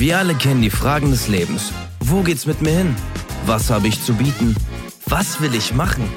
[0.00, 1.74] Wir alle kennen die Fragen des Lebens.
[2.00, 2.96] Wo geht's mit mir hin?
[3.44, 4.56] Was habe ich zu bieten?
[5.04, 6.08] Was will ich machen?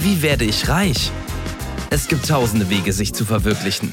[0.00, 1.12] Wie werde ich reich?
[1.90, 3.92] Es gibt tausende Wege, sich zu verwirklichen.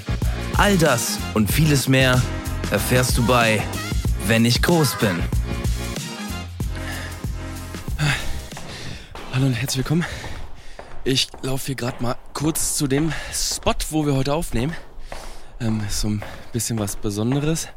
[0.55, 2.21] All das und vieles mehr
[2.71, 3.61] erfährst du bei
[4.27, 5.21] Wenn ich groß bin.
[9.33, 10.05] Hallo und herzlich willkommen.
[11.03, 14.73] Ich laufe hier gerade mal kurz zu dem Spot, wo wir heute aufnehmen.
[15.59, 17.67] Ähm, so ein bisschen was Besonderes.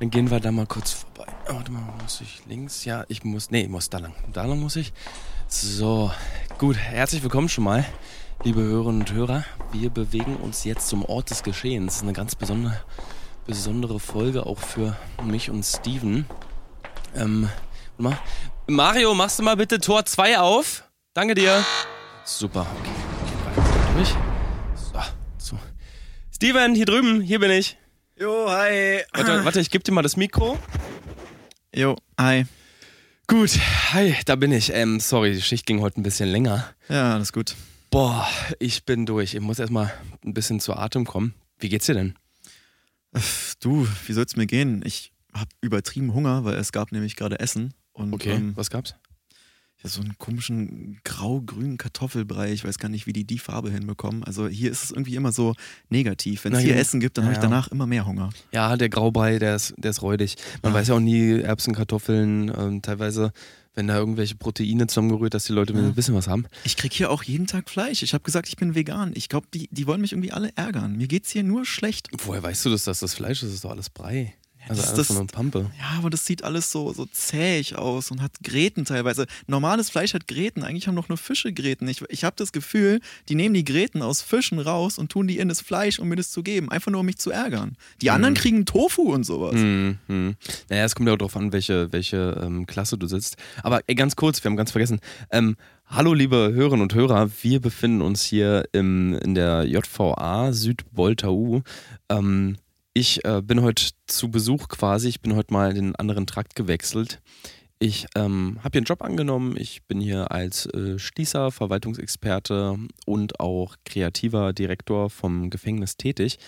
[0.00, 1.30] Dann gehen wir da mal kurz vorbei.
[1.50, 2.86] Oh, warte mal, muss ich links?
[2.86, 3.50] Ja, ich muss.
[3.50, 4.14] Nee, ich muss da lang.
[4.32, 4.94] Da lang muss ich.
[5.46, 6.10] So,
[6.56, 6.78] gut.
[6.78, 7.84] Herzlich willkommen schon mal,
[8.42, 9.44] liebe Hörerinnen und Hörer.
[9.72, 12.00] Wir bewegen uns jetzt zum Ort des Geschehens.
[12.00, 12.80] Eine ganz besondere,
[13.46, 16.24] besondere Folge auch für mich und Steven.
[17.14, 17.50] Ähm,
[17.98, 18.18] mal.
[18.68, 20.84] Mario, machst du mal bitte Tor 2 auf?
[21.12, 21.62] Danke dir.
[22.24, 22.90] Super, okay.
[23.54, 24.14] Gehen durch.
[24.74, 24.98] So,
[25.36, 25.58] so.
[26.34, 27.76] Steven, hier drüben, hier bin ich.
[28.20, 29.00] Jo, hi.
[29.14, 30.58] Warte, warte, ich gebe dir mal das Mikro.
[31.74, 32.44] Jo, hi.
[33.26, 33.58] Gut,
[33.94, 34.70] hi, da bin ich.
[34.74, 36.68] Ähm, sorry, die Schicht ging heute ein bisschen länger.
[36.90, 37.54] Ja, alles gut.
[37.90, 39.34] Boah, ich bin durch.
[39.34, 39.90] Ich muss erstmal
[40.22, 41.32] ein bisschen zu Atem kommen.
[41.60, 42.14] Wie geht's dir denn?
[43.14, 44.82] Öff, Du, wie soll's mir gehen?
[44.84, 47.72] Ich hab übertrieben Hunger, weil es gab nämlich gerade Essen.
[47.92, 48.96] Und Okay, ähm, was gab's?
[49.82, 52.52] So einen komischen grau-grünen Kartoffelbrei.
[52.52, 54.24] Ich weiß gar nicht, wie die die Farbe hinbekommen.
[54.24, 55.54] Also hier ist es irgendwie immer so
[55.88, 56.44] negativ.
[56.44, 56.80] Wenn es hier ja.
[56.80, 58.30] Essen gibt, dann Ja, habe ich danach immer mehr Hunger.
[58.52, 60.36] Ja, der Graubrei, der ist, der ist räudig.
[60.62, 60.78] Man Ja.
[60.78, 63.32] weiß ja auch nie, Erbsen, Kartoffeln, ähm, teilweise,
[63.74, 65.78] wenn da irgendwelche Proteine zusammengerührt, dass die Leute Ja.
[65.78, 66.44] ein bisschen was haben.
[66.64, 68.02] Ich krieg hier auch jeden Tag Fleisch.
[68.02, 69.12] Ich habe gesagt, ich bin vegan.
[69.14, 70.96] Ich glaube, die, die wollen mich irgendwie alle ärgern.
[70.96, 72.08] Mir geht's hier nur schlecht.
[72.24, 73.48] Woher weißt du das, dass das Fleisch ist?
[73.48, 74.34] Das ist doch alles Brei.
[74.68, 75.70] Also das- alles das- von einer Pampe.
[75.78, 79.26] Ja, aber das sieht alles so, so zähig aus und hat Gräten teilweise.
[79.46, 81.88] Normales Fleisch hat Gräten, eigentlich haben doch nur Fische Gräten.
[81.88, 85.38] Ich, ich habe das Gefühl, die nehmen die Gräten aus Fischen raus und tun die
[85.38, 86.70] in das Fleisch, um mir das zu geben.
[86.70, 87.76] Einfach nur, um mich zu ärgern.
[88.00, 89.54] Die anderen kriegen Tofu und sowas.
[89.54, 89.98] Mhm.
[90.08, 90.36] mhm.
[90.68, 93.36] Naja, es kommt ja auch darauf an, welche, welche ähm, Klasse du sitzt.
[93.62, 95.00] Aber ey, ganz kurz, wir haben ganz vergessen.
[95.30, 95.56] Ähm,
[95.86, 97.30] hallo, liebe Hörerinnen und Hörer.
[97.42, 101.62] Wir befinden uns hier im, in der JVA Südboltau.
[102.08, 102.56] Ähm,
[102.92, 105.08] ich äh, bin heute zu Besuch quasi.
[105.08, 107.20] Ich bin heute mal in den anderen Trakt gewechselt.
[107.78, 109.56] Ich ähm, habe hier einen Job angenommen.
[109.56, 116.38] Ich bin hier als äh, Schließer, Verwaltungsexperte und auch kreativer Direktor vom Gefängnis tätig.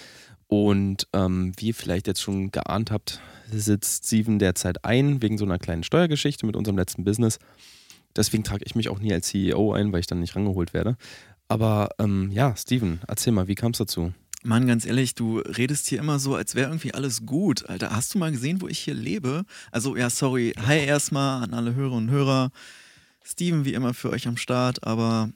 [0.46, 3.20] Und ähm, wie ihr vielleicht jetzt schon geahnt habt,
[3.50, 7.38] sitzt Steven derzeit ein wegen so einer kleinen Steuergeschichte mit unserem letzten Business.
[8.14, 10.98] Deswegen trage ich mich auch nie als CEO ein, weil ich dann nicht rangeholt werde.
[11.48, 14.12] Aber ähm, ja, Steven, erzähl mal, wie kam es dazu?
[14.44, 17.68] Mann, ganz ehrlich, du redest hier immer so, als wäre irgendwie alles gut.
[17.68, 19.44] Alter, hast du mal gesehen, wo ich hier lebe?
[19.70, 20.52] Also, ja, sorry.
[20.66, 22.50] Hi erstmal an alle Hörer und Hörer.
[23.24, 25.30] Steven, wie immer, für euch am Start, aber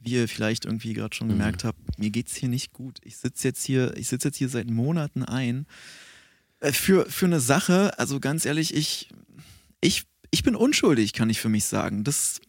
[0.00, 1.32] wie ihr vielleicht irgendwie gerade schon Mhm.
[1.32, 2.98] gemerkt habt, mir geht's hier nicht gut.
[3.04, 5.66] Ich sitze jetzt hier, ich sitze jetzt hier seit Monaten ein.
[6.58, 9.08] Äh, Für, für eine Sache, also ganz ehrlich, ich,
[9.80, 10.02] ich,
[10.32, 12.02] ich bin unschuldig, kann ich für mich sagen.
[12.02, 12.40] Das,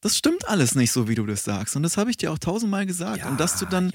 [0.00, 1.76] das stimmt alles nicht so, wie du das sagst.
[1.76, 3.24] Und das habe ich dir auch tausendmal gesagt.
[3.30, 3.92] und dass du dann,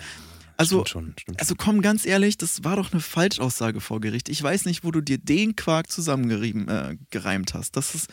[0.58, 1.40] also, stimmt schon, stimmt.
[1.40, 4.30] also komm, ganz ehrlich, das war doch eine Falschaussage vor Gericht.
[4.30, 7.75] Ich weiß nicht, wo du dir den Quark zusammengereimt äh, gereimt hast.
[7.75, 8.09] Das ist.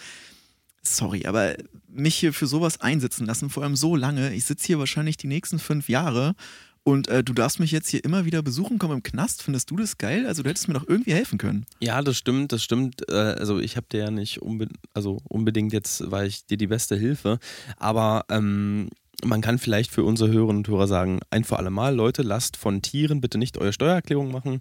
[0.83, 1.57] Sorry, aber
[1.89, 4.33] mich hier für sowas einsitzen lassen, vor allem so lange.
[4.33, 6.35] Ich sitze hier wahrscheinlich die nächsten fünf Jahre
[6.83, 9.43] und äh, du darfst mich jetzt hier immer wieder besuchen kommen im Knast.
[9.43, 10.27] Findest du das geil?
[10.27, 11.67] Also, du hättest mir doch irgendwie helfen können.
[11.81, 13.09] Ja, das stimmt, das stimmt.
[13.11, 16.67] Äh, Also ich habe dir ja nicht unbe also unbedingt jetzt, war ich dir die
[16.67, 17.39] beste Hilfe.
[17.77, 18.89] Aber ähm,
[19.25, 22.57] man kann vielleicht für unsere Hörerinnen und Hörer sagen, ein für alle Mal, Leute, lasst
[22.57, 24.61] von Tieren bitte nicht eure Steuererklärung machen.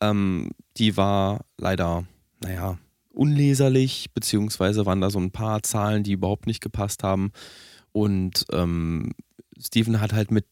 [0.00, 2.04] Ähm, die war leider,
[2.40, 2.78] naja,
[3.12, 7.32] unleserlich, beziehungsweise waren da so ein paar Zahlen, die überhaupt nicht gepasst haben.
[7.92, 9.12] Und ähm,
[9.58, 10.46] Steven hat halt mit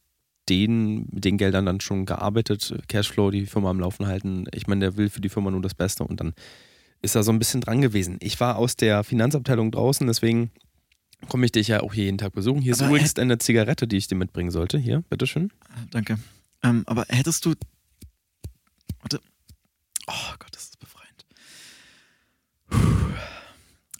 [0.48, 4.46] den, mit den Geldern dann schon gearbeitet, Cashflow, die Firma am Laufen halten.
[4.52, 6.34] Ich meine, der will für die Firma nur das Beste und dann
[7.00, 8.16] ist er so ein bisschen dran gewesen.
[8.20, 10.50] Ich war aus der Finanzabteilung draußen, deswegen
[11.28, 12.60] komme ich dich ja auch hier jeden Tag besuchen.
[12.60, 14.78] Hier ist Aber übrigens eine Zigarette, die ich dir mitbringen sollte.
[14.78, 15.50] Hier, bitteschön.
[15.90, 16.18] Danke.
[16.62, 17.54] Ähm, aber hättest du.
[19.00, 19.20] Warte.
[20.06, 21.26] Oh Gott, das ist befreiend.
[22.68, 22.97] Puh.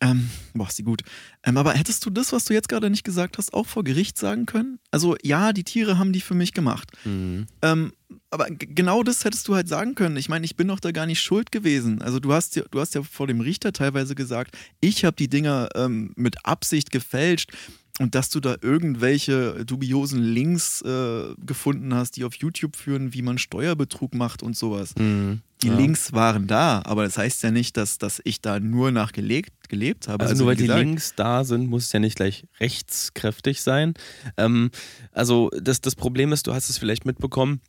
[0.00, 1.02] Ähm, boah, ist die gut.
[1.44, 4.18] Ähm, aber hättest du das, was du jetzt gerade nicht gesagt hast, auch vor Gericht
[4.18, 4.78] sagen können?
[4.90, 6.90] Also, ja, die Tiere haben die für mich gemacht.
[7.04, 7.46] Mhm.
[7.62, 7.92] Ähm,
[8.30, 10.16] aber genau das hättest du halt sagen können.
[10.16, 12.02] Ich meine, ich bin doch da gar nicht schuld gewesen.
[12.02, 15.28] Also du hast ja, du hast ja vor dem Richter teilweise gesagt, ich habe die
[15.28, 17.52] Dinger ähm, mit Absicht gefälscht
[17.98, 23.22] und dass du da irgendwelche dubiosen Links äh, gefunden hast, die auf YouTube führen, wie
[23.22, 24.94] man Steuerbetrug macht und sowas.
[24.96, 25.42] Mhm.
[25.62, 25.76] Die Ja.
[25.76, 29.68] Links waren da, aber das heißt ja nicht, dass, dass ich da nur nach gelebt,
[29.68, 30.24] gelebt habe.
[30.24, 33.62] Also, nur weil wie die gesagt, Links da sind, muss es ja nicht gleich rechtskräftig
[33.62, 33.94] sein.
[34.36, 34.70] Ähm,
[35.12, 37.60] also das, das Problem ist, du hast es vielleicht mitbekommen,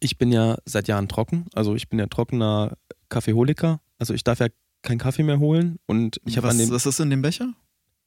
[0.00, 1.46] ich bin ja seit Jahren trocken.
[1.54, 2.76] Also ich bin ja trockener
[3.10, 3.80] Kaffeeholiker.
[3.98, 4.48] Also ich darf ja
[4.82, 7.52] keinen Kaffee mehr holen und ich habe was, an dem was ist in dem Becher?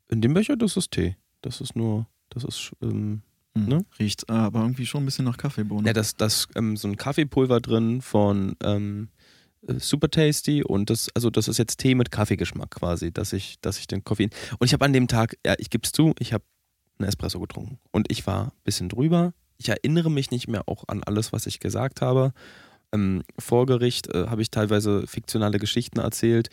[0.10, 1.16] in dem Becher das ist Tee.
[1.42, 3.22] Das ist nur das ist ähm,
[3.58, 3.86] Hm, Ne?
[4.00, 5.86] Riecht äh, aber irgendwie schon ein bisschen nach Kaffeebohnen.
[5.86, 9.10] ja das das ähm, so ein Kaffeepulver drin von ähm,
[9.68, 13.60] äh, Super Tasty und das also das ist jetzt Tee mit Kaffeegeschmack quasi, dass ich
[13.62, 14.30] dass ich den Koffein
[14.60, 16.44] und ich habe an dem Tag ja ich gebe es zu, ich habe
[17.00, 19.34] einen Espresso getrunken und ich war ein bisschen drüber.
[19.58, 22.32] Ich erinnere mich nicht mehr auch an alles, was ich gesagt habe.
[22.94, 26.50] Ähm, vor Gericht äh, habe ich teilweise fiktionale Geschichten erzählt,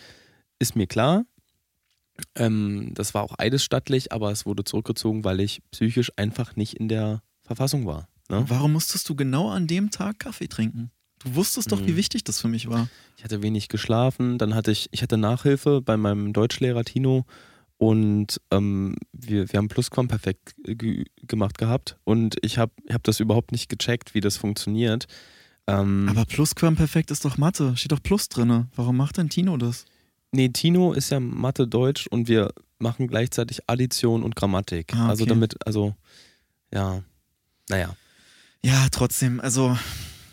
[0.59, 1.25] ist mir klar.
[2.37, 6.89] Ähm, das war auch eidesstattlich, aber es wurde zurückgezogen, weil ich psychisch einfach nicht in
[6.89, 8.09] der Verfassung war.
[8.31, 8.45] Ne?
[8.49, 10.91] Warum musstest du genau an dem Tag Kaffee trinken?
[11.23, 11.97] Du wusstest doch, wie Mhm.
[11.97, 12.89] wichtig das für mich war.
[13.17, 17.25] Ich hatte wenig geschlafen, dann hatte ich, ich hatte Nachhilfe bei meinem Deutschlehrer Tino
[17.79, 23.21] und ähm, wir, wir haben Plusquamperfekt ge gemacht gehabt und ich habe ich hab das
[23.21, 25.07] überhaupt nicht gecheckt, wie das funktioniert.
[25.67, 27.75] Ähm, Aber Plusquamperfekt ist doch Mathe.
[27.77, 28.69] Steht doch Plus drinne.
[28.77, 29.87] Warum macht denn Tino das?
[30.35, 34.95] Nee, Tino ist ja Mathe Deutsch und wir machen gleichzeitig Addition und Grammatik.
[34.95, 35.31] Ah, Also okay.
[35.31, 35.95] damit, also
[36.73, 37.03] ja,
[37.69, 37.97] naja.
[38.63, 39.77] Ja, trotzdem, also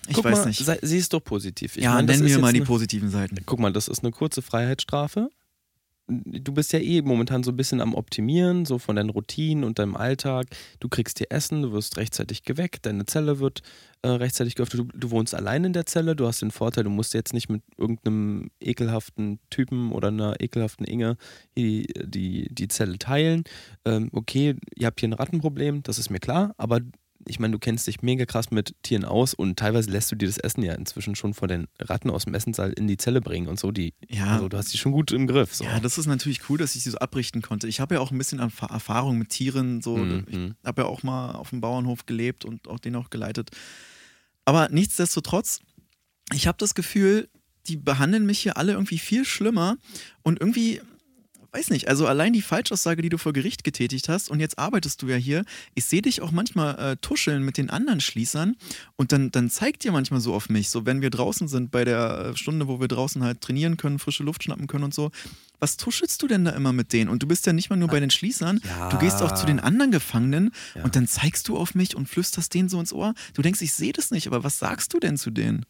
[0.08, 0.64] ich Guck weiß mal, nicht.
[0.64, 1.78] Sei, sieh es doch positiv.
[1.78, 3.38] Ich ja, nennen ist wir mal die positiven Seiten.
[3.46, 5.30] Guck mal, das ist eine kurze Freiheitsstrafe.
[6.12, 9.80] Du bist ja eh momentan so ein bisschen am Optimieren, so von deinen Routinen und
[9.80, 10.48] deinem Alltag.
[10.82, 13.62] Du kriegst dir Essen, du wirst rechtzeitig geweckt, deine Zelle wird
[14.02, 14.92] äh, rechtzeitig geöffnet.
[14.92, 17.50] Du, du wohnst allein in der Zelle, du hast den Vorteil, du musst jetzt nicht
[17.50, 21.16] mit irgendeinem ekelhaften Typen oder einer ekelhaften Inge
[21.58, 23.46] die, die, die Zelle teilen.
[23.86, 26.82] Ähm, okay, ihr habt hier ein Rattenproblem, das ist mir klar, aber
[27.28, 30.28] ich meine, du kennst dich mega krass mit Tieren aus und teilweise lässt du dir
[30.28, 33.48] das Essen ja inzwischen schon von den Ratten aus dem Essenssaal in die Zelle bringen
[33.48, 33.72] und so.
[33.72, 34.26] Die, Ja.
[34.36, 35.54] Also du hast die schon gut im Griff.
[35.56, 35.64] So.
[35.64, 37.68] Ja, das ist natürlich cool, dass ich sie so abrichten konnte.
[37.68, 39.82] Ich habe ja auch ein bisschen Erf- Erfahrung mit Tieren.
[39.82, 39.98] So.
[39.98, 40.26] Mhm,
[40.62, 43.50] Ich habe ja auch mal auf dem Bauernhof gelebt und auch den auch geleitet.
[44.46, 45.60] Aber nichtsdestotrotz,
[46.34, 47.30] ich habe das Gefühl,
[47.68, 49.78] die behandeln mich hier alle irgendwie viel schlimmer
[50.24, 50.82] und irgendwie,
[51.54, 55.02] weiß nicht, also allein die Falschaussage, die du vor Gericht getätigt hast und jetzt arbeitest
[55.02, 55.44] du ja hier,
[55.76, 58.56] ich sehe dich auch manchmal äh, tuscheln mit den anderen Schließern
[58.96, 61.84] und dann, dann zeigt ihr manchmal so auf mich, so wenn wir draußen sind bei
[61.84, 65.12] der äh, Stunde, wo wir draußen halt trainieren können, frische Luft schnappen können und so,
[65.60, 67.10] was tuschelst du denn da immer mit denen?
[67.10, 68.90] Und du bist ja nicht mal nur bei den Schließern, Ja.
[68.90, 70.84] du gehst auch zu den anderen Gefangenen Ja.
[70.84, 73.14] und dann zeigst du auf mich und flüsterst denen so ins Ohr.
[73.36, 75.66] Du denkst, ich sehe das nicht, aber was sagst du denn zu denen?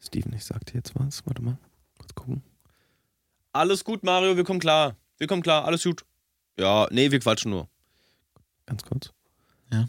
[0.00, 1.22] Steven, ich sag dir jetzt was.
[1.26, 1.58] Warte mal.
[1.98, 2.42] Kurz gucken.
[3.54, 4.96] Alles gut, Mario, wir kommen klar.
[5.16, 6.04] Wir kommen klar, alles gut.
[6.58, 7.68] Ja, nee, wir quatschen nur.
[8.66, 9.12] Ganz kurz.
[9.72, 9.88] Ja.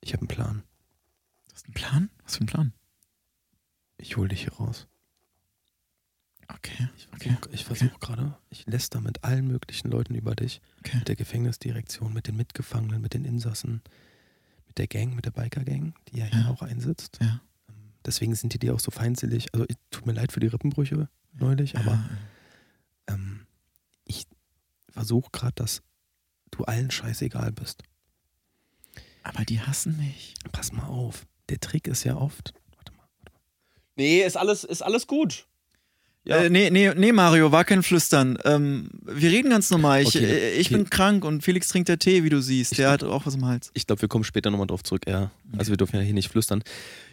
[0.00, 0.62] Ich habe einen Plan.
[1.48, 2.10] Du hast einen Plan?
[2.22, 2.72] Was für einen Plan?
[3.96, 4.86] Ich hol dich hier raus.
[6.46, 6.88] Okay.
[6.96, 7.30] Ich Okay.
[7.30, 10.60] versuche ich versuch gerade, ich läster mit allen möglichen Leuten über dich.
[10.78, 10.98] Okay.
[10.98, 13.82] Mit der Gefängnisdirektion, mit den Mitgefangenen, mit den Insassen,
[14.68, 16.50] mit der Gang, mit der Biker-Gang, die ja hier Ja.
[16.50, 17.18] auch einsitzt.
[17.20, 17.40] Ja.
[17.68, 17.74] Ähm,
[18.06, 19.52] Deswegen sind die dir auch so feindselig.
[19.52, 21.92] Also, ich- tut mir leid für die Rippenbrüche neulich, aber
[23.08, 23.14] Ja.
[23.14, 23.46] ähm,
[24.04, 24.24] ich
[24.90, 25.82] versuche gerade, dass
[26.50, 27.82] du allen scheißegal bist.
[29.22, 30.34] Aber die hassen mich.
[30.52, 31.26] Pass mal auf.
[31.48, 32.54] Der Trick ist ja oft.
[32.76, 33.40] Warte mal, warte mal.
[33.96, 35.46] Nee, ist alles, ist alles gut.
[36.24, 36.44] Ja.
[36.44, 38.38] Äh, nee, nee, nee, Mario, war kein Flüstern.
[38.44, 40.02] Ähm, wir reden ganz normal.
[40.02, 40.76] Ich, Okay, äh, ich okay.
[40.76, 42.72] bin krank und Felix trinkt der Tee, wie du siehst.
[42.72, 43.70] Ich- Der hat auch was im Hals.
[43.74, 45.02] Ich glaube, wir kommen später nochmal drauf zurück.
[45.06, 45.30] Ja.
[45.56, 46.62] Also wir dürfen ja hier nicht flüstern.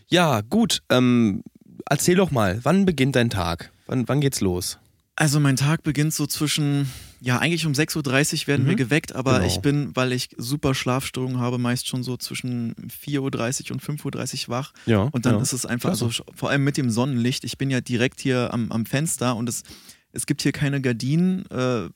[0.08, 0.84] Ja, gut.
[0.90, 1.44] Ähm,
[1.90, 3.72] erzähl doch mal, wann beginnt dein Tag?
[3.86, 4.78] Wann, wann geht's los?
[5.18, 8.70] Also mein Tag beginnt so zwischen, ja eigentlich um 6.30 Uhr werden Mhm.
[8.70, 9.46] wir geweckt, aber Genau.
[9.46, 14.50] ich bin, weil ich super Schlafstörungen habe, meist schon so zwischen 4.30 Uhr und 5.30
[14.50, 14.74] Uhr wach.
[14.86, 15.04] Ja.
[15.04, 15.42] Und dann ja.
[15.42, 16.10] ist es einfach Klasse.
[16.12, 17.46] so, vor allem mit dem Sonnenlicht.
[17.46, 19.64] Ich bin ja direkt hier am, am Fenster und es,
[20.12, 21.90] es gibt hier keine Gardinen, äh,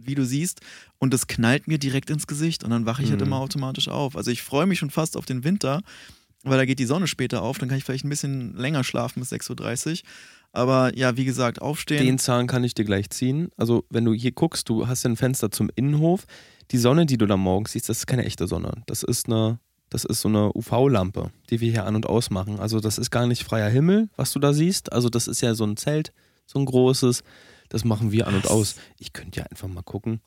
[0.00, 0.60] wie du siehst,
[0.98, 3.28] und es knallt mir direkt ins Gesicht und dann wache ich halt Mhm.
[3.28, 4.14] immer automatisch auf.
[4.14, 5.80] Also ich freue mich schon fast auf den Winter,
[6.44, 9.20] weil da geht die Sonne später auf, dann kann ich vielleicht ein bisschen länger schlafen
[9.20, 10.08] bis 6.30 Uhr.
[10.58, 12.04] Aber ja, wie gesagt, aufstehen.
[12.04, 13.50] Den Zahn kann ich dir gleich ziehen.
[13.56, 16.24] Also, wenn du hier guckst, du hast ja ein Fenster zum Innenhof.
[16.72, 18.82] Die Sonne, die du da morgens siehst, das ist keine echte Sonne.
[18.86, 22.58] Das ist eine, das ist so eine UV-Lampe, die wir hier an- und ausmachen.
[22.58, 24.92] Also, das ist gar nicht freier Himmel, was du da siehst.
[24.92, 26.12] Also, das ist ja so ein Zelt,
[26.44, 27.22] so ein großes.
[27.68, 28.74] Das machen wir an und aus.
[28.98, 30.20] Ich könnte ja einfach mal gucken.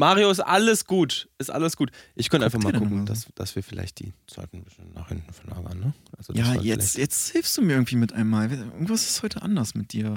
[0.00, 1.28] Mario, ist alles gut.
[1.38, 1.90] Ist alles gut.
[2.16, 5.32] Ich könnte einfach mal gucken, dass, dass wir vielleicht die Zeiten ein bisschen nach hinten
[5.32, 5.78] verlagern.
[5.78, 5.92] Ne?
[6.18, 8.50] Also, ja, jetzt, jetzt hilfst du mir irgendwie mit einmal.
[8.50, 10.16] Irgendwas ist heute anders mit dir.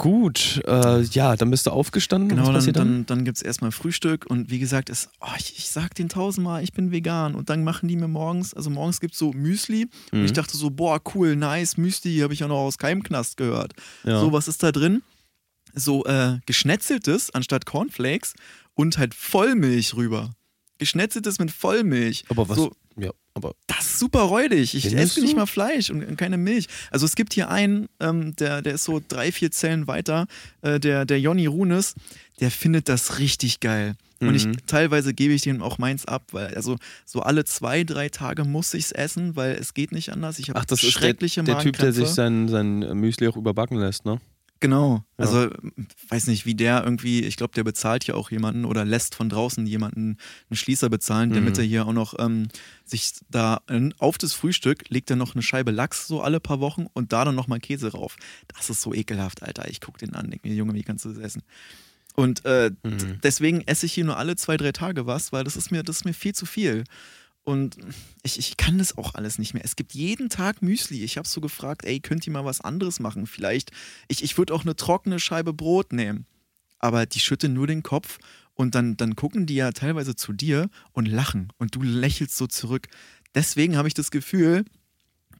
[0.00, 2.28] Gut, äh, ja, dann bist du aufgestanden.
[2.28, 2.72] Genau, dann, dann?
[2.72, 6.08] dann, dann gibt es erstmal Frühstück und wie gesagt, es, oh, ich, ich sag den
[6.08, 9.32] tausendmal, ich bin vegan und dann machen die mir morgens, also morgens gibt es so
[9.32, 10.24] Müsli und Mhm.
[10.26, 13.72] ich dachte so, boah, cool, nice, Müsli, habe ich ja noch aus Keimknast gehört.
[14.04, 14.20] Ja.
[14.20, 15.02] So, was ist da drin?
[15.78, 18.34] So äh, geschnetzeltes anstatt Cornflakes
[18.74, 20.30] und halt Vollmilch rüber.
[20.78, 22.24] Geschnetzeltes mit Vollmilch.
[22.28, 22.56] Aber was?
[22.56, 24.74] So, ja, Aber Das ist super räudig.
[24.74, 26.66] Ich esse nicht mal Fleisch und keine Milch.
[26.90, 30.26] Also es gibt hier einen, ähm, der, der ist so drei, vier Zellen weiter,
[30.62, 31.94] äh, der, der Jonny Runes,
[32.40, 33.94] der findet das richtig geil.
[34.20, 34.56] Und ich Mhm.
[34.66, 38.74] teilweise gebe ich dem auch meins ab, weil also so alle zwei, drei Tage muss
[38.74, 40.40] ich es essen, weil es geht nicht anders.
[40.40, 43.36] Ich habe ach, das ist der, schreckliche der Typ, der sich sein, sein Müsli auch
[43.36, 44.20] überbacken lässt, ne?
[44.60, 45.04] Genau.
[45.18, 45.24] Ja.
[45.24, 45.50] Also
[46.08, 49.28] weiß nicht, wie der irgendwie, ich glaube, der bezahlt ja auch jemanden oder lässt von
[49.28, 50.16] draußen jemanden
[50.50, 51.60] einen Schließer bezahlen, damit Mhm.
[51.62, 52.48] er hier auch noch ähm,
[52.84, 53.60] sich da
[53.98, 57.24] auf das Frühstück legt er noch eine Scheibe Lachs so alle paar Wochen und da
[57.24, 58.16] dann nochmal Käse rauf.
[58.56, 59.68] Das ist so ekelhaft, Alter.
[59.68, 61.42] Ich guck den an, denke mir, Junge, wie kannst du das essen?
[62.16, 63.20] Und äh, Mhm.
[63.22, 65.98] deswegen esse ich hier nur alle zwei, drei Tage was, weil das ist mir, das
[65.98, 66.82] ist mir viel zu viel.
[67.48, 67.78] Und
[68.22, 69.64] ich, ich kann das auch alles nicht mehr.
[69.64, 71.02] Es gibt jeden Tag Müsli.
[71.02, 73.26] Ich habe so gefragt, ey, könnt ihr mal was anderes machen?
[73.26, 73.70] Vielleicht,
[74.08, 76.26] ich, ich würde auch eine trockene Scheibe Brot nehmen.
[76.78, 78.18] Aber die schütten nur den Kopf
[78.52, 81.50] und dann, dann gucken die ja teilweise zu dir und lachen.
[81.56, 82.86] Und du lächelst so zurück.
[83.34, 84.66] Deswegen habe ich das Gefühl,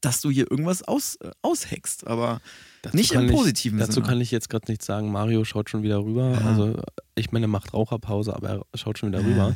[0.00, 2.06] dass du hier irgendwas aus, äh, aushackst.
[2.06, 2.40] Aber
[2.80, 4.06] Dazu nicht im ich- positiven Dazu Sinne.
[4.06, 5.12] kann ich jetzt gerade nichts sagen.
[5.12, 6.30] Mario schaut schon wieder rüber.
[6.40, 6.46] Ja.
[6.46, 6.80] Also,
[7.16, 9.54] ich meine, er macht Raucherpause, aber er schaut schon wieder Ja, rüber.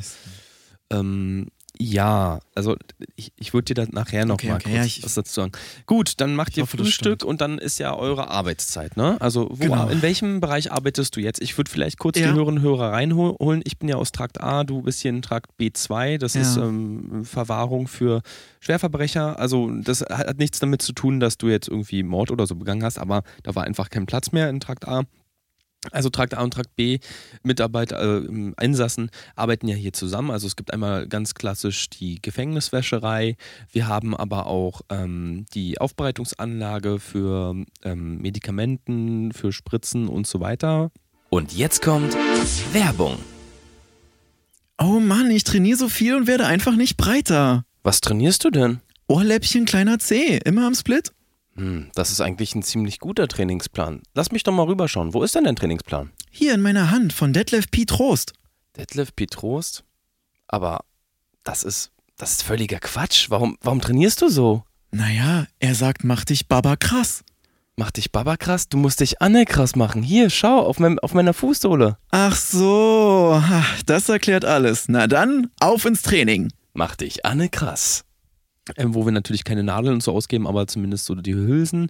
[0.91, 1.47] Ähm,
[1.79, 2.75] ja, also
[3.15, 5.33] ich, ich würde dir da nachher noch Okay, mal okay, kurz ja, ich- was dazu
[5.33, 5.51] sagen.
[5.87, 9.17] Gut, dann macht ihr hoffe, das Frühstück und dann ist ja eure Arbeitszeit, ne?
[9.19, 9.87] Also wo, Genau.
[9.89, 11.41] in welchem Bereich arbeitest du jetzt?
[11.41, 12.27] Ich würde vielleicht kurz Ja.
[12.27, 13.61] die Hörerinnen und Hörer reinholen.
[13.65, 16.17] Ich bin ja aus Trakt A, du bist hier in Trakt B2.
[16.19, 16.41] Das Ja.
[16.41, 18.21] ist ähm, Verwahrung für
[18.59, 19.39] Schwerverbrecher.
[19.39, 22.83] Also das hat nichts damit zu tun, dass du jetzt irgendwie Mord oder so begangen
[22.83, 25.03] hast, aber da war einfach kein Platz mehr in Trakt A.
[25.91, 26.99] Also Trakt A und Trakt B,
[27.43, 30.31] Mitarbeiter, äh, Einsassen arbeiten ja hier zusammen.
[30.31, 33.35] Also es gibt einmal ganz klassisch die Gefängniswäscherei.
[33.71, 40.91] Wir haben aber auch ähm, die Aufbereitungsanlage für ähm, Medikamenten, für Spritzen und so weiter.
[41.29, 42.15] Und jetzt kommt
[42.73, 43.17] Werbung.
[44.77, 47.65] Oh Mann, ich trainiere so viel und werde einfach nicht breiter.
[47.83, 48.79] Was trainierst du denn?
[49.07, 51.11] Ohrläppchen kleiner C, immer am Split.
[51.55, 54.01] Hm, das ist eigentlich ein ziemlich guter Trainingsplan.
[54.13, 55.13] Lass mich doch mal rüberschauen.
[55.13, 56.11] Wo ist denn dein Trainingsplan?
[56.31, 57.85] Hier in meiner Hand von Detlef P.
[57.85, 58.33] Trost.
[58.75, 59.83] Detlef Petrost?
[60.47, 60.83] Aber
[61.43, 63.29] das ist, das ist völliger Quatsch.
[63.29, 64.63] Warum, warum trainierst du so?
[64.91, 67.23] Naja, er sagt, mach dich Baba krass.
[67.75, 70.03] Mach dich Baba krass, du musst dich Anne krass machen.
[70.03, 71.97] Hier, schau, auf, meinem, auf meiner Fußsohle.
[72.11, 73.41] Ach so,
[73.87, 74.87] das erklärt alles.
[74.89, 76.51] Na dann, auf ins Training.
[76.73, 78.05] Mach dich Anne krass.
[78.77, 81.89] Ähm, wo wir natürlich keine Nadeln und so ausgeben, aber zumindest so die Hülsen.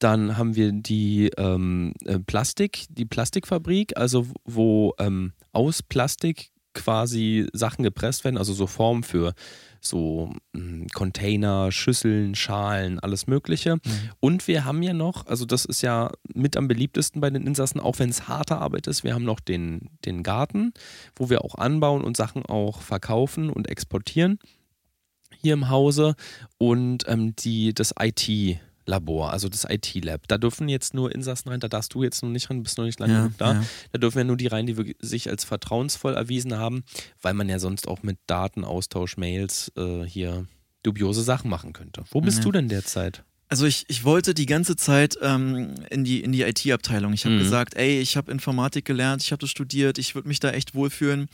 [0.00, 7.48] Dann haben wir die ähm, äh, Plastik, die Plastikfabrik, also wo ähm, aus Plastik quasi
[7.52, 9.34] Sachen gepresst werden, also so Formen für
[9.80, 13.78] so mh, Container, Schüsseln, Schalen, alles Mögliche.
[14.20, 17.80] Und wir haben ja noch, also das ist ja mit am beliebtesten bei den Insassen,
[17.80, 20.72] auch wenn es harte Arbeit ist, wir haben noch den, den Garten,
[21.16, 24.38] wo wir auch anbauen und Sachen auch verkaufen und exportieren
[25.40, 26.14] hier im Hause
[26.58, 30.26] und ähm, die, das IT-Labor, also das IT-Lab.
[30.28, 32.84] Da dürfen jetzt nur Insassen rein, da darfst du jetzt noch nicht rein, bist noch
[32.84, 33.52] nicht lange Ja, genug da.
[33.54, 33.62] ja.
[33.92, 36.84] Da dürfen ja nur die rein, die sich als vertrauensvoll erwiesen haben,
[37.22, 40.46] weil man ja sonst auch mit Datenaustausch, Mails äh, hier
[40.82, 42.04] dubiose Sachen machen könnte.
[42.10, 42.44] Wo bist Ja.
[42.44, 43.24] du denn derzeit?
[43.50, 47.14] Also ich, ich wollte die ganze Zeit ähm, in die, in die IT-Abteilung.
[47.14, 47.38] Ich habe Mhm.
[47.38, 50.74] gesagt, ey, ich habe Informatik gelernt, ich habe das studiert, ich würde mich da echt
[50.74, 51.28] wohlfühlen.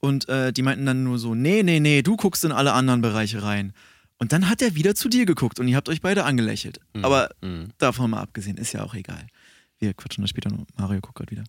[0.00, 3.00] Und äh, die meinten dann nur so, nee, nee, nee, du guckst in alle anderen
[3.00, 3.72] Bereiche rein.
[4.18, 6.80] Und dann hat er wieder zu dir geguckt und ihr habt euch beide angelächelt.
[7.02, 7.68] Aber Mhm.
[7.78, 9.26] davon mal abgesehen, ist ja auch egal.
[9.80, 10.66] Wir quatschen da später noch.
[10.76, 11.44] Mario guckt gerade wieder.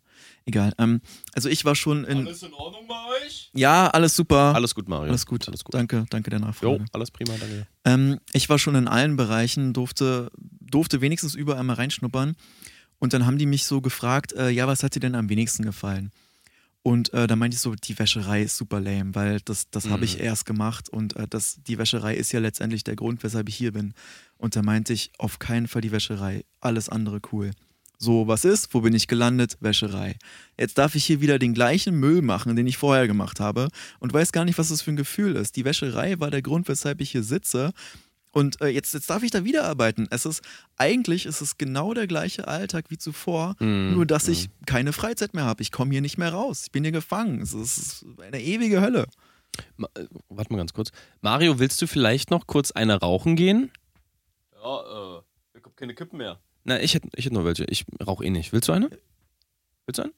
[0.45, 0.71] Egal.
[0.77, 1.01] Ähm,
[1.33, 2.27] also ich war schon in.
[2.27, 3.49] in Ordnung bei euch?
[3.55, 4.53] Ja, alles super.
[4.53, 5.09] Alles gut, Mario.
[5.09, 5.47] Alles gut.
[5.47, 5.73] Alles gut.
[5.73, 6.77] Danke, danke der Nachfrage.
[6.77, 7.65] Jo, alles prima, danke.
[7.85, 12.35] Ähm, ich war schon in allen Bereichen, durfte, durfte wenigstens überall mal reinschnuppern.
[12.99, 15.63] Und dann haben die mich so gefragt, äh, ja, was hat dir denn am wenigsten
[15.63, 16.11] gefallen?
[16.81, 20.05] Und äh, da meinte ich so, die Wäscherei ist super lame, weil das, das habe
[20.05, 20.23] ich Mhm.
[20.23, 23.73] erst gemacht und äh, das, die Wäscherei ist ja letztendlich der Grund, weshalb ich hier
[23.73, 23.93] bin.
[24.37, 27.51] Und da meinte ich, auf keinen Fall die Wäscherei, alles andere cool.
[28.01, 28.73] So, was ist?
[28.73, 29.57] Wo bin ich gelandet?
[29.59, 30.15] Wäscherei.
[30.57, 33.67] Jetzt darf ich hier wieder den gleichen Müll machen, den ich vorher gemacht habe
[33.99, 35.57] und weiß gar nicht, was das für ein Gefühl ist.
[35.57, 37.73] Die Wäscherei war der Grund, weshalb ich hier sitze.
[38.31, 40.07] Und äh, jetzt, jetzt darf ich da wieder arbeiten.
[40.11, 40.43] Es ist,
[40.77, 43.93] eigentlich ist es genau der gleiche Alltag wie zuvor, Mhm.
[43.95, 45.63] nur dass ich keine Freizeit mehr habe.
[45.63, 46.63] Ich komme hier nicht mehr raus.
[46.65, 47.41] Ich bin hier gefangen.
[47.41, 49.07] Es ist eine ewige Hölle.
[49.77, 50.91] Ma äh, warte mal ganz kurz.
[51.21, 53.71] Mario, willst du vielleicht noch kurz eine rauchen gehen?
[54.53, 55.21] Ja, äh,
[55.57, 56.39] ich hab keine Kippen mehr.
[56.65, 57.63] Na, ich hätte ich hätt nur welche.
[57.65, 58.53] Ich rauche eh nicht.
[58.53, 58.89] Willst du eine?
[59.87, 60.13] Willst du eine?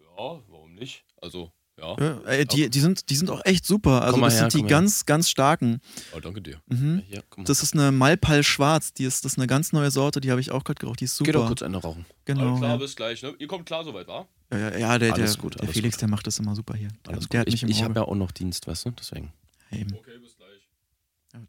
[0.00, 1.04] Ja, warum nicht?
[1.22, 1.96] Also, ja.
[1.98, 4.02] Ja, äh, die, die, sind, die sind auch echt super.
[4.02, 4.76] Also das her, sind die komm her.
[4.76, 5.80] ganz, ganz starken.
[6.14, 6.60] Oh, danke dir.
[6.66, 7.02] Mhm.
[7.36, 7.44] Mal.
[7.44, 8.92] Das ist eine Malpal Schwarz.
[8.92, 10.20] Die ist, das ist eine ganz neue Sorte.
[10.20, 11.00] Die habe ich auch gerade geraucht.
[11.00, 11.32] Die ist super.
[11.32, 12.04] Geh doch kurz eine rauchen.
[12.24, 12.60] Genau.
[12.60, 12.76] ja.
[12.76, 13.34] bis gleich, ne?
[13.38, 14.26] Ihr kommt klar soweit, wa?
[14.50, 16.74] Ja, ja, ja, der, Alles der, gut, der alles Felix, der macht das immer super
[16.74, 16.88] hier.
[17.04, 17.46] Der, Alles der gut.
[17.46, 18.90] hat mich Ich, im ich habe ja auch noch Dienst, weißt du?
[18.90, 19.32] Deswegen.
[19.70, 19.94] Eben.
[19.94, 20.68] Okay, bis gleich.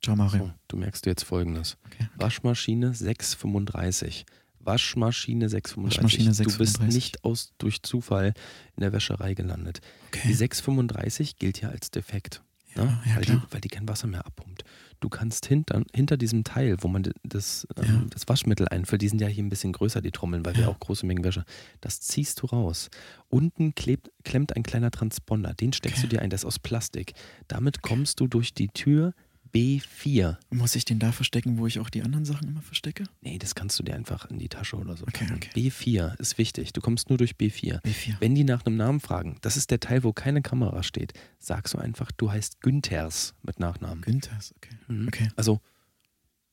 [0.03, 0.47] Ciao, Mario.
[0.47, 1.77] So, du merkst dir jetzt folgendes.
[1.85, 2.09] Okay.
[2.17, 4.25] Waschmaschine 635.
[4.73, 5.97] Waschmaschine 635.
[6.03, 6.95] Waschmaschine Du bist 635.
[6.95, 8.33] nicht aus, durch Zufall
[8.75, 9.81] in der Wäscherei gelandet.
[10.13, 10.33] Die Okay.
[10.33, 12.41] 635 gilt ja als defekt.
[12.75, 12.99] Ja, ne?
[13.07, 14.63] ja, weil, die, weil die kein Wasser mehr abpumpt.
[14.99, 18.05] Du kannst hinter, hinter diesem Teil, wo man das, ähm, Ja.
[18.11, 20.79] das Waschmittel einfüllt, die sind ja hier ein bisschen größer, die Trommeln, weil wir auch
[20.79, 21.45] große Mengen Wäsche,
[21.81, 22.89] das ziehst du raus.
[23.27, 26.07] Unten klebt, klemmt ein kleiner Transponder, den steckst Okay.
[26.09, 27.13] du dir ein, der ist aus Plastik.
[27.47, 29.13] Damit kommst du durch die Tür
[29.53, 30.37] B4.
[30.49, 33.03] Muss ich den da verstecken, wo ich auch die anderen Sachen immer verstecke?
[33.21, 35.05] Nee, das kannst du dir einfach in die Tasche oder so.
[35.07, 35.49] Okay, okay.
[35.55, 36.73] B4 ist wichtig.
[36.73, 37.81] Du kommst nur durch B4.
[37.81, 38.15] B4.
[38.19, 41.73] Wenn die nach einem Namen fragen, das ist der Teil, wo keine Kamera steht, sagst
[41.73, 44.01] du einfach, du heißt Günthers mit Nachnamen.
[44.01, 44.75] Günthers, okay.
[44.87, 45.07] Mhm.
[45.07, 45.29] Okay.
[45.35, 45.61] Also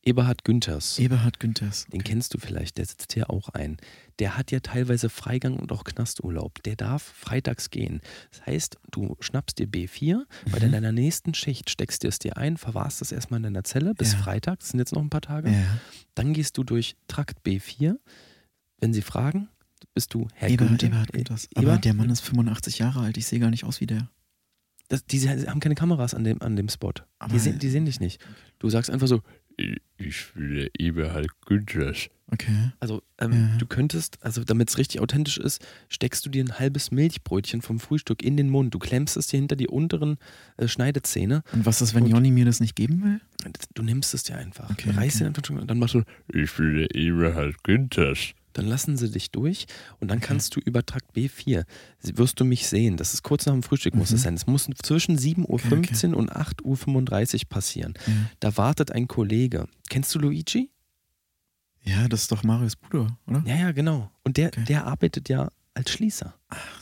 [0.06, 0.98] Eberhard Günthers.
[1.00, 1.86] Eberhard Günthers.
[1.92, 3.76] Den kennst du vielleicht, der sitzt hier auch ein.
[4.20, 6.62] Der hat ja teilweise Freigang und auch Knasturlaub.
[6.62, 8.00] Der darf freitags gehen.
[8.30, 10.22] Das heißt, du schnappst dir B4,
[10.52, 10.72] bei Mhm.
[10.72, 14.12] deiner nächsten Schicht steckst du es dir ein, verwahrst es erstmal in deiner Zelle bis
[14.12, 14.18] Ja.
[14.18, 15.50] Freitag, das sind jetzt noch ein paar Tage.
[15.50, 15.80] Ja.
[16.14, 17.96] Dann gehst du durch Trakt B4.
[18.78, 19.48] Wenn sie fragen,
[19.92, 20.86] bist du Herr Eberhard, Günther.
[20.86, 21.48] Eberhard Günthers.
[21.56, 21.84] Aber Eberhard?
[21.84, 23.16] der Mann ist 85 Jahre alt.
[23.16, 24.08] Ich sehe gar nicht aus wie der.
[24.88, 26.92] Das, die haben keine Kameras an dem, an dem Spot.
[27.32, 28.24] Die, sehen, die sehen dich nicht.
[28.60, 29.20] Du sagst einfach so,
[29.56, 32.08] ich bin der Eberhard Günthers.
[32.32, 32.72] Okay.
[32.80, 33.58] Also ähm, Ja.
[33.58, 37.78] du könntest, also damit es richtig authentisch ist, steckst du dir ein halbes Milchbrötchen vom
[37.78, 38.74] Frühstück in den Mund.
[38.74, 40.18] Du klemmst es dir hinter die unteren
[40.56, 41.42] äh, Schneidezähne.
[41.52, 43.20] Und was ist, wenn Jonny mir das nicht geben will?
[43.74, 44.70] Du nimmst es dir einfach.
[44.70, 45.24] Okay, reißt okay.
[45.24, 48.32] den einfach schon und dann machst du, ich bin der Eberhard Günthers.
[48.56, 49.66] Dann lassen sie dich durch
[50.00, 50.28] und dann Okay.
[50.28, 51.64] kannst du über Trakt B4,
[51.98, 52.96] sie- wirst du mich sehen.
[52.96, 54.16] Das ist kurz nach dem Frühstück muss Mhm.
[54.16, 54.34] es sein.
[54.34, 57.94] Es muss zwischen 7.15 Okay, Uhr und 8.35 Uhr passieren.
[58.06, 58.12] Ja.
[58.40, 59.66] Da wartet ein Kollege.
[59.90, 60.70] Kennst du Luigi?
[61.82, 63.42] ja, das ist doch Marius Bruder, oder?
[63.46, 64.10] Ja, ja, genau.
[64.24, 64.64] Und der, Okay.
[64.64, 66.34] der arbeitet ja als Schließer.
[66.48, 66.80] Ach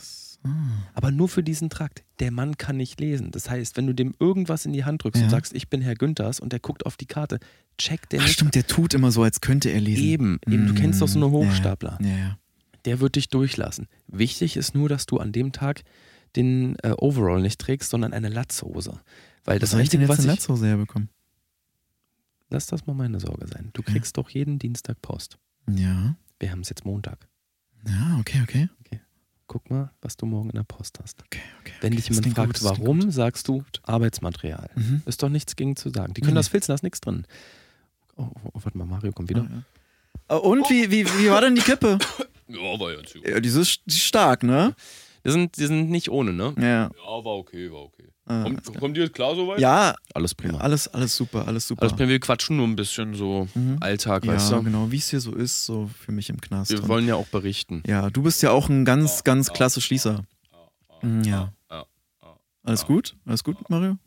[0.93, 2.03] Aber nur für diesen Trakt.
[2.19, 3.31] Der Mann kann nicht lesen.
[3.31, 5.25] Das heißt, wenn du dem irgendwas in die Hand drückst Ja.
[5.25, 7.39] und sagst, ich bin Herr Günthers und der guckt auf die Karte,
[7.77, 8.33] checkt der Ach, nicht.
[8.33, 10.03] stimmt, der tut immer so, als könnte er lesen.
[10.03, 10.67] Eben, eben.
[10.67, 11.97] Du kennst doch so eine Hochstapler.
[12.01, 12.37] Ja, ja.
[12.85, 13.87] Der wird dich durchlassen.
[14.07, 15.83] Wichtig ist nur, dass du an dem Tag
[16.35, 18.99] den äh, Overall nicht trägst, sondern eine Latzhose.
[19.43, 20.33] Weil das Was soll ich denn Einzige, jetzt was eine.
[20.33, 21.09] Latzhose herbekommen?
[22.49, 23.69] Lass das mal meine Sorge sein.
[23.73, 25.37] Du kriegst doch jeden Dienstag Post.
[25.69, 26.15] Ja.
[26.39, 27.27] Wir haben es jetzt Montag.
[27.87, 28.69] Ja, okay, okay.
[29.47, 31.21] Guck mal, was du morgen in der Post hast.
[31.23, 31.73] Okay, okay.
[31.81, 32.01] Wenn okay.
[32.01, 33.13] dich jemand fragt, gut, warum, gut.
[33.13, 34.69] sagst du Arbeitsmaterial.
[34.75, 35.03] Mhm.
[35.05, 36.13] Ist doch nichts gegen zu sagen.
[36.13, 36.39] Die können nee.
[36.39, 37.27] das filzen, da ist nichts drin.
[38.15, 39.43] Oh, oh, warte mal, Mario kommt wieder.
[39.43, 39.63] Ja,
[40.29, 40.35] ja.
[40.37, 41.99] Äh, Und wie, wie, wie war denn die Kippe?
[42.47, 43.17] Ja, war ja zu.
[43.23, 44.75] Ja, die ist die ist stark, ne?
[45.25, 46.53] Die sind, die sind nicht ohne, ne?
[46.59, 46.91] Ja.
[46.95, 48.07] Ja, war okay, war okay.
[48.27, 49.59] Ah, Kommt, kommt dir jetzt klar soweit?
[49.59, 50.57] ja, Alles prima.
[50.57, 51.83] alles, alles super, alles super.
[51.83, 53.77] Alles prima, wir quatschen nur ein bisschen so Mhm.
[53.81, 54.63] Alltag, ja, weißt du?
[54.63, 56.71] genau, wie es hier so ist, so für mich im Knast.
[56.71, 57.83] Wir wollen ja auch berichten.
[57.85, 60.23] ja, du bist ja auch ein ganz, ganz klasse Schließer.
[61.03, 61.53] Mhm, Ja.
[61.69, 61.85] Ja.
[62.63, 63.15] Alles gut?
[63.27, 63.97] Alles gut, Mario?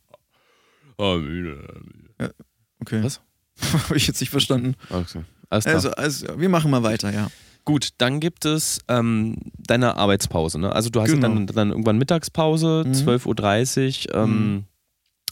[0.99, 1.81] Ah, müde.
[2.19, 2.35] müde.
[2.81, 3.05] Okay.
[3.05, 3.21] Was?
[3.85, 4.75] Habe ich jetzt nicht verstanden.
[4.91, 5.23] Okay.
[5.49, 5.75] Alles klar.
[5.77, 7.29] Also, also, wir machen mal weiter, ja.
[7.69, 10.59] Gut, dann gibt es ähm, deine Arbeitspause.
[10.59, 10.73] Ne?
[10.73, 11.23] Also du hast Genau.
[11.29, 12.93] dann, dann irgendwann Mittagspause, Mhm.
[12.93, 14.15] 12.30 Uhr.
[14.15, 14.65] Ähm, Mhm.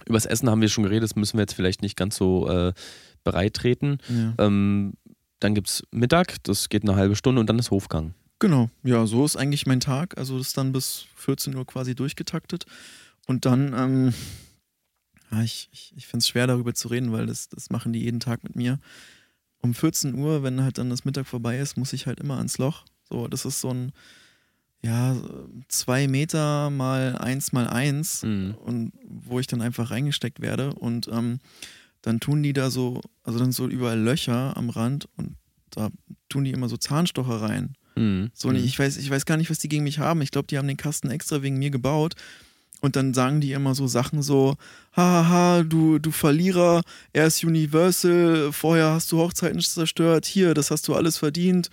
[0.07, 2.72] Übers Essen haben wir schon geredet, das müssen wir jetzt vielleicht nicht ganz so äh,
[3.25, 3.99] bereitreten.
[4.09, 4.35] ja.
[4.38, 4.92] Ähm,
[5.40, 8.14] dann gibt es Mittag, das geht eine halbe Stunde und dann ist Hofgang.
[8.38, 10.16] Genau, ja, so ist eigentlich mein Tag.
[10.18, 12.64] Also das ist dann bis 14 Uhr quasi durchgetaktet.
[13.27, 14.14] Und dann, ähm,
[15.31, 18.01] ja, ich, ich, ich finde es schwer darüber zu reden, weil das, das machen die
[18.01, 18.79] jeden Tag mit mir.
[19.62, 22.59] Um 14 Uhr, wenn halt dann das Mittag vorbei ist, muss ich halt immer ans
[22.59, 22.85] Loch.
[23.09, 23.92] So, das ist so ein,
[24.83, 25.16] ja,
[25.69, 28.55] zwei Meter mal eins mal eins Mhm.
[28.64, 31.38] und wo ich dann einfach reingesteckt werde und ähm,
[32.03, 35.37] dann tun die da so, also dann so überall Löcher am Rand und
[35.71, 35.90] da
[36.29, 37.75] tun die immer so Zahnstocher rein.
[37.97, 38.31] Mhm.
[38.35, 40.23] So, und ich weiß, ich weiß gar nicht, was die gegen mich haben.
[40.23, 42.14] Ich glaube, die haben den Kasten extra wegen mir gebaut.
[42.82, 44.56] Und dann sagen die immer so Sachen so,
[44.94, 50.86] hahaha, du, du Verlierer, er ist Universal, vorher hast du Hochzeiten zerstört, hier, das hast
[50.88, 51.70] du alles verdient.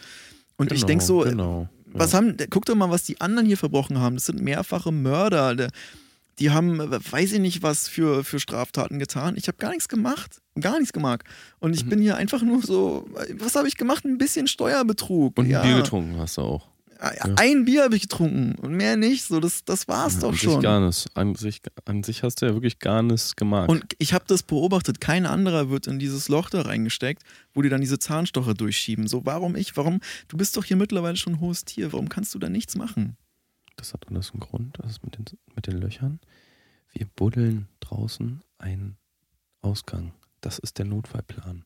[0.58, 1.68] Und ich Genau, denke so, Genau.
[1.92, 4.16] was haben, guck doch mal, was die anderen hier verbrochen haben.
[4.16, 5.56] Das sind mehrfache Mörder.
[5.56, 5.70] Der-
[6.40, 9.36] Die haben, weiß ich nicht, was für, für Straftaten getan.
[9.38, 10.42] Ich habe gar nichts gemacht.
[10.60, 11.22] Gar nichts gemacht.
[11.60, 11.90] Und ich Mhm.
[11.90, 14.04] bin hier einfach nur so, was habe ich gemacht?
[14.04, 15.38] Ein bisschen Steuerbetrug.
[15.38, 15.62] Und ein ja.
[15.62, 16.68] Bier getrunken hast du auch.
[17.04, 19.26] Ja, Ein Bier habe ich getrunken und mehr nicht.
[19.26, 20.54] So, das, das war's doch an schon.
[20.54, 21.18] Sich gar nicht.
[21.18, 23.70] An, sich, an sich hast du ja wirklich gar nichts gemacht.
[23.70, 25.02] Und ich habe das beobachtet.
[25.02, 27.22] Kein anderer wird in dieses Loch da reingesteckt,
[27.54, 29.08] wo die dann diese Zahnstocher durchschieben.
[29.08, 29.76] So, warum ich?
[29.76, 30.00] Warum?
[30.30, 31.92] Du bist doch hier mittlerweile schon ein hohes Tier.
[31.92, 33.18] Warum kannst du da nichts machen?
[33.76, 36.20] Das hat alles einen Grund, das ist mit den, mit den Löchern.
[36.94, 38.98] Wir buddeln draußen einen
[39.62, 40.14] Ausgang.
[40.42, 41.66] Das ist der Notfallplan.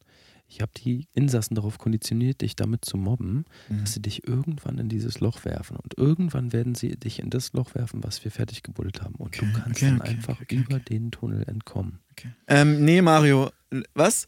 [0.50, 3.80] Ich habe die Insassen darauf konditioniert, dich damit zu mobben, Mhm.
[3.82, 5.76] dass sie dich irgendwann in dieses Loch werfen.
[5.78, 9.16] Und irgendwann werden sie dich in das Loch werfen, was wir fertig gebuddelt haben.
[9.16, 10.86] Und Okay, du kannst okay, dann okay, einfach okay, okay, über okay.
[10.90, 12.00] den Tunnel entkommen.
[12.48, 13.52] Ähm, nee, Mario.
[13.94, 14.26] Was?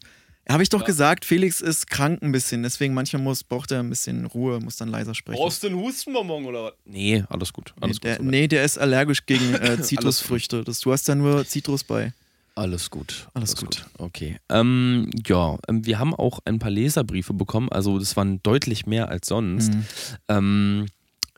[0.48, 3.88] Habe ich doch gesagt, Felix ist krank ein bisschen, deswegen manchmal muss, braucht er ein
[3.88, 5.38] bisschen Ruhe, muss dann leiser sprechen.
[5.38, 6.72] Brauchst du einen Hustenbonbon oder was?
[6.86, 7.72] Nee, alles gut.
[7.76, 8.18] Nee Alles der, gut.
[8.22, 8.30] soweit.
[8.32, 10.64] nee, der ist allergisch gegen äh, Zitrusfrüchte.
[10.64, 12.12] Das, du hast da nur Zitrus bei.
[12.54, 13.28] Alles gut.
[13.34, 13.86] Alles gut.
[13.98, 14.38] Okay.
[14.48, 17.68] Ähm, ja, ähm, wir haben auch ein paar Leserbriefe bekommen.
[17.70, 19.72] Also, das waren deutlich mehr als sonst.
[19.72, 19.84] Mhm.
[20.28, 20.86] Ähm,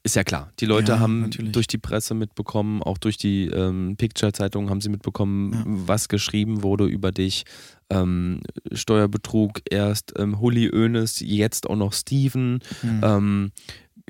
[0.05, 0.51] ist ja klar.
[0.59, 1.53] Die Leute Ja, haben natürlich.
[1.53, 5.63] durch die Presse mitbekommen, auch durch die ähm, Picture-Zeitung haben sie mitbekommen, Ja.
[5.65, 7.45] was geschrieben wurde über dich.
[7.89, 8.41] Ähm,
[8.73, 12.55] Steuerbetrug, erst ähm, Hulli Oenes, jetzt auch noch Steven.
[12.83, 13.01] Mhm.
[13.03, 13.53] Ähm,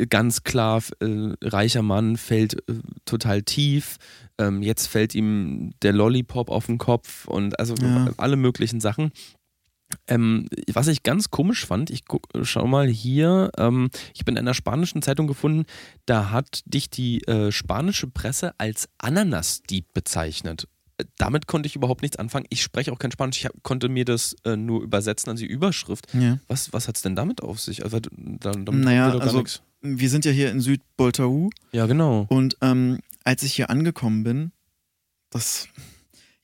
[0.09, 2.75] ganz klar, äh, reicher Mann fällt äh,
[3.05, 3.97] total tief.
[4.39, 8.11] Ähm, jetzt fällt ihm der Lollipop auf den Kopf und also Ja.
[8.17, 9.13] alle möglichen Sachen.
[10.07, 14.39] Ähm, was ich ganz komisch fand, ich guck, schau mal hier, ähm, ich bin in
[14.41, 15.65] einer spanischen Zeitung gefunden,
[16.07, 20.67] da hat dich die äh, spanische Presse als Ananasdieb bezeichnet.
[20.97, 22.47] Äh, Damit konnte ich überhaupt nichts anfangen.
[22.49, 25.45] Ich spreche auch kein Spanisch, ich hab, konnte mir das äh, nur übersetzen an die
[25.45, 26.07] Überschrift.
[26.15, 26.39] ja.
[26.49, 27.85] Was, was hat es denn damit auf sich?
[27.85, 29.61] Also, da, damit Naja, also- nix.
[29.83, 32.27] Wir sind ja hier in Südboltau Ja, genau.
[32.29, 34.53] und ähm, als ich hier angekommen bin,
[35.31, 35.68] das,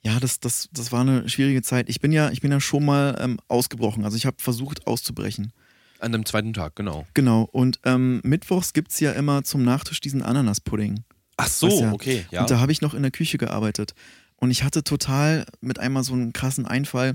[0.03, 1.89] ja, das, das, das war eine schwierige Zeit.
[1.89, 4.05] Ich bin ja, ich bin ja schon mal ähm, ausgebrochen.
[4.05, 5.53] Also ich habe versucht auszubrechen.
[6.01, 7.07] An dem zweiten Tag, genau.
[7.15, 7.43] Genau.
[7.43, 11.05] Und ähm, mittwochs gibt es ja immer zum Nachtisch diesen Ananaspudding.
[11.37, 11.93] Ach so, ja.
[11.93, 12.41] okay, ja.
[12.43, 13.95] Und da habe ich noch in der Küche gearbeitet.
[14.37, 17.15] Und ich hatte total mit einmal so einen krassen Einfall.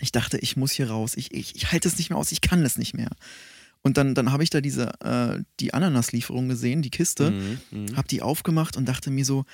[0.00, 1.14] Ich dachte, ich muss hier raus.
[1.16, 2.32] Ich, ich, ich halte es nicht mehr aus.
[2.32, 3.10] Ich kann es nicht mehr.
[3.86, 7.96] Und dann, dann habe ich da diese, äh, die Ananaslieferung gesehen, die Kiste, Mhm, mhm.
[7.96, 9.44] habe die aufgemacht und dachte mir so,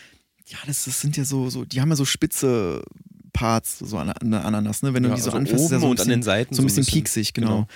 [0.46, 2.82] ja, das, das sind ja so, so, die haben ja so spitze
[3.34, 4.94] Parts, so an, an der Ananas, ne?
[4.94, 6.22] Wenn du Ja, die so also anfasst, ist ja so ein und an bisschen, den
[6.22, 7.46] Seiten so ein bisschen pieksig, genau.
[7.48, 7.66] genau.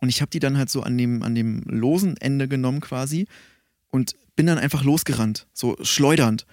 [0.00, 3.26] Und ich habe die dann halt so an dem, an dem losen Ende genommen quasi
[3.90, 6.44] und bin dann einfach losgerannt, so schleudernd.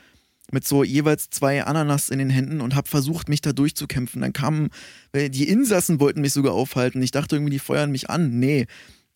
[0.52, 4.22] Mit so jeweils zwei Ananas in den Händen und habe versucht, mich da durchzukämpfen.
[4.22, 4.70] Dann kamen,
[5.14, 7.04] die Insassen wollten mich sogar aufhalten.
[7.04, 8.40] Ich dachte irgendwie, die feuern mich an.
[8.40, 8.66] Nee.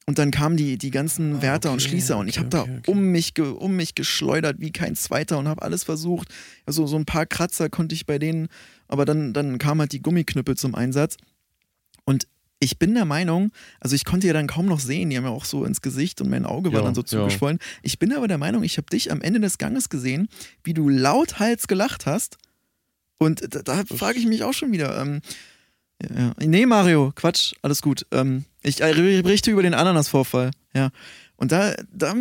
[0.05, 2.61] Und dann kamen die, die ganzen Wärter und okay, Schließer und ich okay, habe da
[2.63, 2.91] okay, okay.
[2.91, 6.27] um mich, um mich geschleudert wie kein Zweiter und habe alles versucht.
[6.65, 8.49] Also so ein paar Kratzer konnte ich bei denen,
[8.89, 11.15] aber dann, dann kamen halt die Gummiknüppel zum Einsatz.
[12.03, 12.27] Und
[12.59, 15.31] ich bin der Meinung, also ich konnte ja dann kaum noch sehen, die haben ja
[15.31, 17.07] auch so ins Gesicht und mein Auge war Ja, dann so ja.
[17.07, 17.59] zugeschwollen.
[17.81, 20.27] Ich bin aber der Meinung, ich habe dich am Ende des Ganges gesehen,
[20.63, 22.37] wie du lauthals gelacht hast.
[23.19, 25.01] Und da, da frage ich mich auch schon wieder.
[25.01, 25.21] Ähm,
[26.15, 26.33] ja.
[26.39, 28.05] Nee, Mario, Quatsch, alles gut.
[28.11, 30.51] Ähm, ich äh, berichte über den Ananasvorfall.
[30.73, 30.89] Ja.
[31.35, 32.15] Und da, da,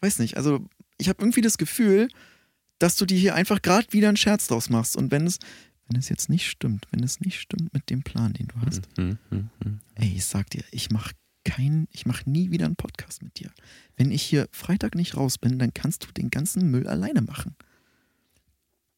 [0.00, 0.64] weiß nicht, also
[0.98, 2.08] ich habe irgendwie das Gefühl,
[2.78, 4.96] dass du dir hier einfach gerade wieder einen Scherz draus machst.
[4.96, 5.38] Und wenn es,
[5.88, 8.82] wenn es jetzt nicht stimmt, wenn es nicht stimmt mit dem Plan, den du hast,
[8.98, 9.18] mhm.
[9.94, 11.12] ey, ich sag dir, ich mach
[11.44, 13.50] kein, ich mach nie wieder einen Podcast mit dir.
[13.96, 17.54] Wenn ich hier Freitag nicht raus bin, dann kannst du den ganzen Müll alleine machen.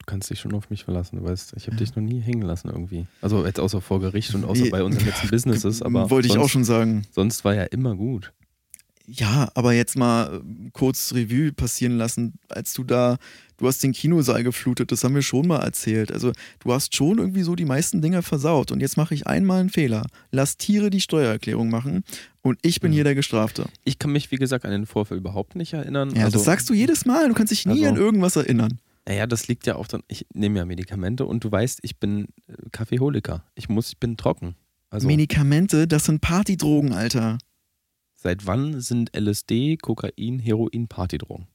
[0.07, 2.43] Du kannst dich schon auf mich verlassen, du weißt, ich habe dich noch nie hängen
[2.43, 3.07] lassen irgendwie.
[3.23, 6.45] Also jetzt außer vor Gericht und außer bei unseren letzten Businesses, aber Wollte ich sonst,
[6.45, 7.03] auch schon sagen.
[7.11, 8.33] sonst war ja immer gut.
[9.09, 13.19] Ja, aber jetzt mal äh, kurz Revue passieren lassen, als du da,
[13.57, 16.13] du hast den Kinosaal geflutet, das haben wir schon mal erzählt.
[16.13, 19.59] Also du hast schon irgendwie so die meisten Dinge versaut und jetzt mache ich einmal
[19.61, 20.07] einen Fehler.
[20.31, 22.05] Lass Tiere die Steuererklärung machen
[22.43, 22.95] und ich bin Mhm.
[22.95, 23.67] hier der Gestrafte.
[23.85, 26.11] Ich kann mich, wie gesagt, an den Vorfall überhaupt nicht erinnern.
[26.15, 28.79] Ja, also, das sagst du jedes Mal, du kannst dich nie Also- an irgendwas erinnern.
[29.09, 32.27] Naja, das liegt ja auch dann, ich nehme ja Medikamente und du weißt, ich bin
[32.49, 33.45] äh, Kaffeeholiker.
[33.55, 34.57] Ich muss, ich bin trocken.
[34.91, 37.39] Also Medikamente, das sind Partydrogen, Alter.
[38.17, 41.47] seit wann sind LSD, Kokain, Heroin Partydrogen?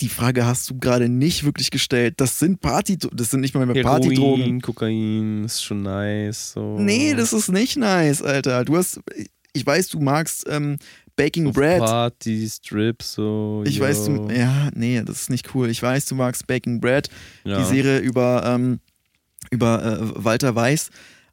[0.00, 2.14] Die Frage hast du gerade nicht wirklich gestellt.
[2.18, 4.40] Das sind Party, das sind nicht mal mehr Partydrogen.
[4.40, 6.52] Heroin, Kokain, ist schon nice.
[6.52, 6.78] So.
[6.78, 8.64] Nee, das ist nicht nice, Alter.
[8.64, 9.00] Du hast,
[9.52, 10.78] ich weiß, du magst ähm,
[11.16, 11.80] Baking so Bread.
[11.80, 13.62] Party, Strip, so.
[13.66, 13.84] Ich yo.
[13.84, 15.68] weiß, du, ja, nee, das ist nicht cool.
[15.70, 17.08] Ich weiß, du magst Baking Bread,
[17.44, 17.58] ja.
[17.58, 18.80] die Serie über, ähm,
[19.50, 20.90] über äh, Walter Weiß,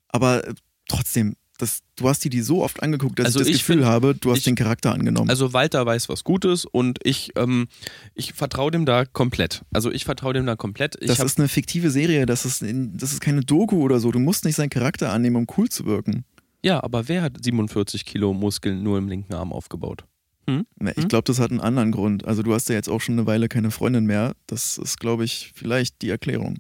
[0.10, 0.54] aber äh,
[0.88, 3.78] trotzdem, das, du hast dir die so oft angeguckt, dass Also ich das ich Gefühl
[3.78, 5.30] find- habe, du hast ich- den Charakter angenommen.
[5.30, 7.68] Also Walter weiß was Gutes und ich, ähm,
[8.14, 9.64] ich vertraue dem da komplett.
[9.74, 10.96] Also ich vertraue dem da komplett.
[11.02, 14.12] Ich das ist eine fiktive Serie, das ist, das ist keine Doku oder so.
[14.12, 16.26] Du musst nicht seinen Charakter annehmen, um cool zu wirken.
[16.64, 20.04] Ja, aber wer hat 47 Kilo Muskeln nur im linken Arm aufgebaut?
[20.50, 20.66] Ne,
[20.96, 21.08] Ich Hm?
[21.10, 22.26] glaube, das hat einen anderen Grund.
[22.26, 24.34] Also du hast ja jetzt auch schon eine Weile keine Freundin mehr.
[24.48, 26.58] Das ist, glaube ich, vielleicht die Erklärung.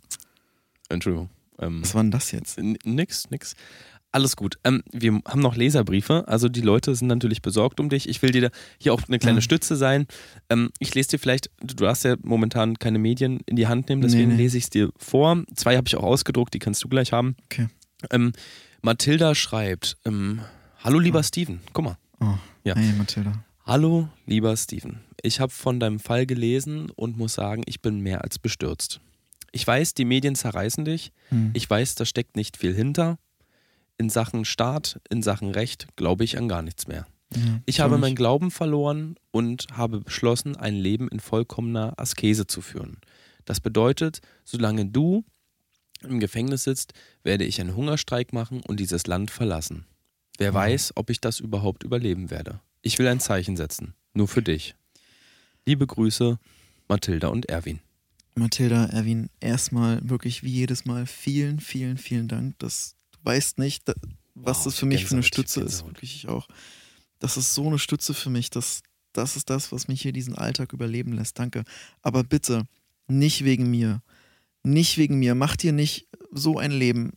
[0.89, 1.29] Entschuldigung.
[1.59, 2.59] Ähm, Was war denn das jetzt?
[2.59, 3.55] Nix, nix.
[4.11, 4.57] Alles gut.
[4.63, 6.27] Ähm, wir haben noch Leserbriefe.
[6.27, 8.07] Also die Leute sind natürlich besorgt um dich.
[8.09, 9.41] Ich will dir hier auch eine kleine Ja.
[9.41, 10.05] Stütze sein.
[10.49, 14.01] Ähm, ich lese dir vielleicht, du darfst ja momentan keine Medien in die Hand nehmen,
[14.01, 14.43] deswegen Nee, nee.
[14.43, 15.43] lese ich es dir vor.
[15.55, 17.35] Zwei habe ich auch ausgedruckt, die kannst du gleich haben.
[17.45, 17.67] Okay.
[18.11, 18.31] Ähm,
[18.81, 20.41] Mathilda schreibt, ähm,
[20.83, 21.97] hallo lieber Steven, guck mal.
[22.19, 22.75] Oh, Ja.
[22.75, 23.43] Hey, Mathilda.
[23.65, 28.23] Hallo lieber Steven, ich habe von deinem Fall gelesen und muss sagen, ich bin mehr
[28.23, 29.01] als bestürzt.
[29.51, 31.51] Ich weiß, die Medien zerreißen dich, Hm.
[31.53, 33.17] ich weiß, da steckt nicht viel hinter.
[33.97, 37.07] In Sachen Staat, in Sachen Recht glaube ich an gar nichts mehr.
[37.35, 42.61] Ja, Ich habe meinen Glauben verloren und habe beschlossen, ein Leben in vollkommener Askese zu
[42.61, 42.99] führen.
[43.43, 45.25] Das bedeutet, solange du
[46.01, 49.85] im Gefängnis sitzt, werde ich einen Hungerstreik machen und dieses Land verlassen.
[50.37, 50.55] Wer Mhm.
[50.55, 52.59] weiß, ob ich das überhaupt überleben werde.
[52.81, 53.93] Ich will ein Zeichen setzen.
[54.13, 54.75] Nur für dich.
[55.65, 56.39] Liebe Grüße,
[56.87, 57.79] Mathilda und Erwin.
[58.35, 62.57] Mathilda, Erwin, erstmal wirklich wie jedes Mal vielen, vielen, vielen Dank.
[62.59, 63.95] Das, du weißt nicht, was
[64.59, 65.85] Wow, das für mich für eine Gänsehaut, Stütze ist.
[65.85, 66.47] Wirklich ich auch.
[67.19, 68.51] Das ist so eine Stütze für mich.
[68.51, 68.83] Das,
[69.13, 71.39] das ist das, was mich hier diesen Alltag überleben lässt.
[71.39, 71.63] Danke.
[72.03, 72.67] Aber bitte,
[73.07, 74.01] nicht wegen mir.
[74.67, 75.35] Nicht wegen mir.
[75.35, 77.13] Mach dir nicht so ein Leben.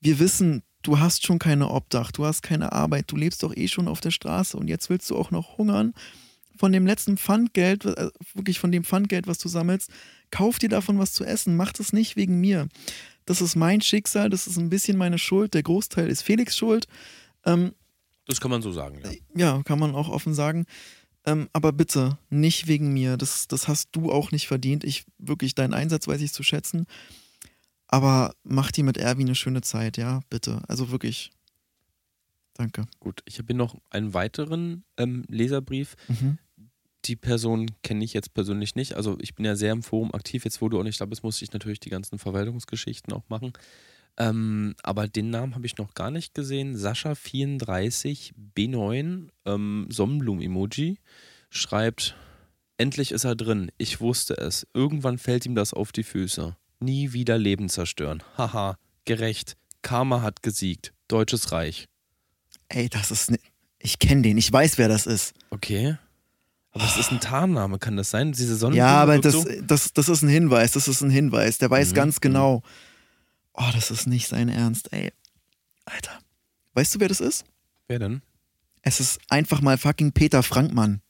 [0.00, 3.68] Wir wissen, du hast schon keine Obdach, du hast keine Arbeit, du lebst doch eh
[3.68, 5.94] schon auf der Straße und jetzt willst du auch noch hungern.
[6.56, 9.90] Von dem letzten Pfandgeld, äh, wirklich von dem Pfandgeld, was du sammelst,
[10.30, 11.56] kauf dir davon was zu essen.
[11.56, 12.68] Mach das nicht wegen mir.
[13.24, 15.54] Das ist mein Schicksal, das ist ein bisschen meine Schuld.
[15.54, 16.86] Der Großteil ist Felix Schuld.
[17.44, 17.72] Ähm,
[18.26, 19.10] Das kann man so sagen, ja.
[19.56, 20.66] ja, kann man auch offen sagen.
[21.26, 23.16] Ähm, aber bitte, nicht wegen mir.
[23.16, 24.84] Das, das hast du auch nicht verdient.
[24.84, 26.86] Ich wirklich, deinen Einsatz weiß ich zu schätzen.
[27.88, 30.62] Aber mach dir mit Erwin eine schöne Zeit, ja, bitte.
[30.68, 31.30] Also wirklich.
[32.54, 32.86] Danke.
[33.00, 35.96] Gut, ich habe hier noch einen weiteren ähm, Leserbrief.
[36.08, 36.38] Mhm.
[37.06, 38.94] Die Person kenne ich jetzt persönlich nicht.
[38.94, 40.44] Also ich bin ja sehr im Forum aktiv.
[40.44, 43.52] Jetzt, wo du auch nicht da bist, musste ich natürlich die ganzen Verwaltungsgeschichten auch machen.
[44.20, 46.76] Ähm, aber den Namen habe ich noch gar nicht gesehen.
[46.76, 50.98] Sascha34 B9 ähm, Sonnenblumen-Emoji
[51.48, 52.16] schreibt:
[52.76, 53.72] Endlich ist er drin.
[53.78, 54.66] Ich wusste es.
[54.74, 56.54] Irgendwann fällt ihm das auf die Füße.
[56.80, 58.22] Nie wieder Leben zerstören.
[58.36, 59.56] Haha, gerecht.
[59.80, 60.92] Karma hat gesiegt.
[61.08, 61.86] Deutsches Reich.
[62.68, 63.30] Ey, das ist.
[63.30, 63.38] Ne
[63.82, 65.32] ich kenne den, ich weiß, wer das ist.
[65.48, 65.96] Okay.
[66.72, 68.32] Aber es ist ein Tarnname, kann das sein?
[68.32, 68.76] Diese Sonne.
[68.76, 71.56] Ja, aber das, das, das ist ein Hinweis, das ist ein Hinweis.
[71.56, 72.62] Der weiß Mhm, ganz genau.
[73.54, 75.12] Oh, das ist nicht sein Ernst, ey.
[75.84, 76.18] Alter.
[76.74, 77.44] Weißt du, wer das ist?
[77.88, 78.22] Wer denn?
[78.82, 81.02] Es ist einfach mal fucking Peter Frankmann.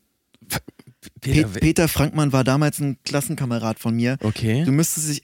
[1.20, 4.16] Peter, Pe Peter Frankmann war damals ein Klassenkamerad von mir.
[4.22, 4.64] Okay.
[4.64, 5.22] Du müsstest dich,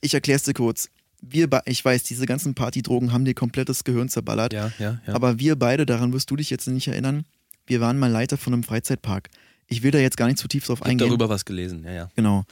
[0.00, 0.88] ich erklär's dir kurz.
[1.20, 4.52] Wir, ich weiß, diese ganzen Partydrogen haben dir komplettes Gehirn zerballert.
[4.52, 5.14] ja, ja, ja.
[5.14, 7.24] Aber wir beide, daran wirst du dich jetzt nicht erinnern,
[7.66, 9.28] wir waren mal Leiter von einem Freizeitpark.
[9.66, 11.08] Ich will da jetzt gar nicht zu tief drauf ich habe eingehen.
[11.08, 12.08] darüber was gelesen, ja, ja.
[12.14, 12.44] Genau.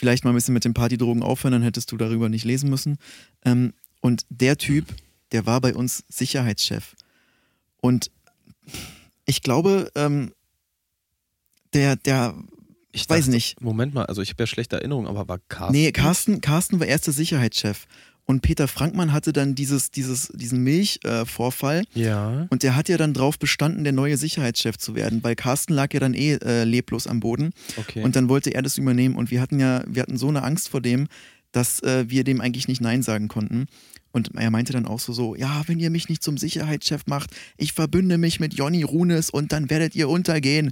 [0.00, 2.96] Vielleicht mal ein bisschen mit den Partydrogen aufhören, dann hättest du darüber nicht lesen müssen.
[3.44, 4.86] Ähm, und der Typ,
[5.32, 6.96] der war bei uns Sicherheitschef.
[7.82, 8.10] Und
[9.26, 10.32] ich glaube, ähm,
[11.74, 12.34] der, der,
[12.92, 13.60] ich weiß dachte- nicht.
[13.60, 15.72] Moment mal, also ich habe ja schlechte Erinnerungen, aber war Carsten.
[15.74, 17.86] Nee, Carsten, Carsten war erster Sicherheitschef.
[18.26, 21.82] Und Peter Frankmann hatte dann dieses, dieses, diesen Milchvorfall.
[21.96, 22.00] Äh.
[22.00, 22.46] Ja.
[22.50, 25.92] und der hat ja dann drauf bestanden, der neue Sicherheitschef zu werden, weil Carsten lag
[25.92, 27.50] ja dann eh äh, leblos am Boden.
[27.76, 28.02] Okay.
[28.02, 29.16] Und dann wollte er das übernehmen.
[29.16, 31.08] Und wir hatten ja, wir hatten so eine Angst vor dem,
[31.52, 33.66] dass äh, wir dem eigentlich nicht Nein sagen konnten.
[34.12, 37.30] Und er meinte dann auch so, so, ja, wenn ihr mich nicht zum Sicherheitschef macht,
[37.56, 40.70] ich verbünde mich mit Jonny Runes und dann werdet ihr untergehen.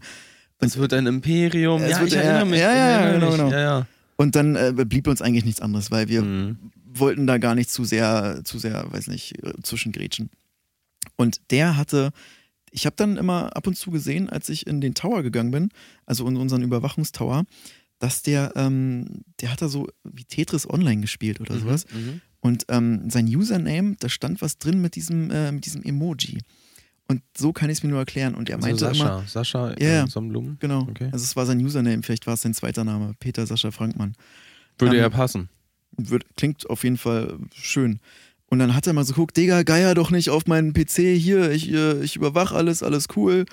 [0.61, 1.82] es wird ein Imperium.
[1.82, 2.61] Ja, ich erinnere mich.
[2.61, 3.50] ja, ja, genau, genau.
[3.50, 3.87] Ja, ja.
[4.16, 6.56] Und dann äh, blieb uns eigentlich nichts anderes, weil wir Mhm.
[6.98, 10.30] Wollten da gar nicht zu sehr, zu sehr, weiß nicht, zwischengrätschen.
[11.16, 12.11] Und der hatte,
[12.70, 15.68] ich habe dann immer ab und zu gesehen, als ich in den Tower gegangen bin,
[16.06, 17.44] also in unseren Überwachungstower,
[17.98, 21.87] dass der, ähm, der hat da so wie Tetris Online gespielt oder sowas.
[21.92, 22.20] Mhm.
[22.40, 26.38] Und ähm, sein Username, da stand was drin mit diesem, äh, mit diesem Emoji.
[27.08, 28.34] Und so kann ich es mir nur erklären.
[28.37, 30.58] Und er Also meinte Sascha, immer, Sascha äh, Sonnenblumen.
[30.61, 31.08] genau, Okay.
[31.11, 34.14] also es war sein Username, vielleicht war es sein zweiter Name, Peter Sascha Frankmann.
[34.78, 35.48] Würde Ähm, ja passen.
[35.98, 38.00] Wird, klingt auf jeden Fall schön.
[38.46, 41.50] Und dann hat er mal so geguckt, Digga, geier doch nicht auf meinen PC hier,
[41.50, 43.44] ich, äh, ich überwach alles, alles cool.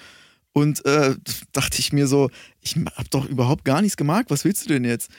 [0.54, 1.16] Und äh,
[1.52, 2.30] dachte ich mir so,
[2.62, 5.12] ich hab doch überhaupt gar nichts gemacht, was willst du denn jetzt?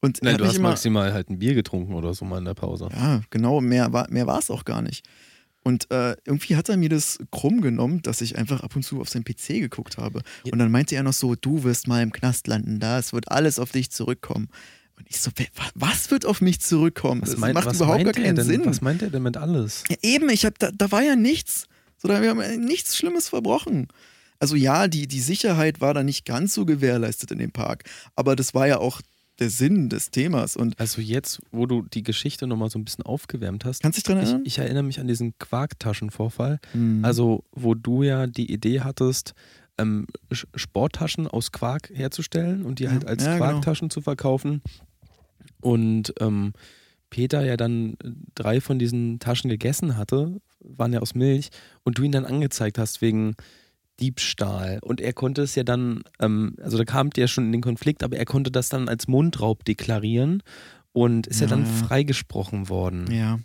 [0.00, 2.54] Und Nein, du hast immer, maximal halt ein Bier getrunken oder so mal in der
[2.54, 2.88] Pause.
[2.92, 5.04] ja, genau, mehr war mehr war es auch gar nicht.
[5.64, 9.00] Und äh, irgendwie hat er mir das krumm genommen, dass ich einfach ab und zu
[9.00, 10.22] auf seinen PC geguckt habe.
[10.44, 10.52] Ja.
[10.52, 13.32] Und dann meinte er noch so, du wirst mal im Knast landen, da, es wird
[13.32, 14.48] alles auf dich zurückkommen.
[14.96, 15.30] Und ich so,
[15.74, 17.22] was wird auf mich zurückkommen?
[17.22, 18.66] Was das meint, macht überhaupt gar keinen denn, Sinn.
[18.66, 19.84] Was meint er denn mit alles?
[19.88, 21.66] Ja, eben, ich hab, da, da war ja nichts.
[21.98, 23.88] So, da, wir haben nichts Schlimmes verbrochen.
[24.38, 27.84] Also ja, die, die Sicherheit war da nicht ganz so gewährleistet in dem Park,
[28.16, 29.00] aber das war ja auch
[29.38, 30.56] der Sinn des Themas.
[30.56, 34.00] Und Also jetzt, wo du die Geschichte nochmal so ein bisschen aufgewärmt hast, kannst du
[34.00, 34.46] dich dran ich, erinnern?
[34.46, 36.58] ich erinnere mich an diesen Quarktaschenvorfall.
[36.72, 37.04] Hm.
[37.04, 39.34] Also, wo du ja die Idee hattest,
[39.78, 42.90] ähm, Sch- Sporttaschen aus Quark herzustellen und die Ja.
[42.92, 43.44] halt als Ja, genau.
[43.50, 44.62] Quarktaschen zu verkaufen.
[45.60, 46.52] Und ähm,
[47.10, 47.96] Peter ja dann
[48.34, 51.50] drei von diesen Taschen gegessen hatte, waren ja aus Milch
[51.84, 53.34] und du ihn dann angezeigt hast wegen
[54.00, 54.78] Diebstahl.
[54.82, 58.02] Und er konnte es ja dann, ähm, also da kam der schon in den Konflikt,
[58.02, 60.42] aber er konnte das dann als Mundraub deklarieren
[60.92, 63.10] und ist ja, Ja, dann freigesprochen worden.
[63.10, 63.38] Ja.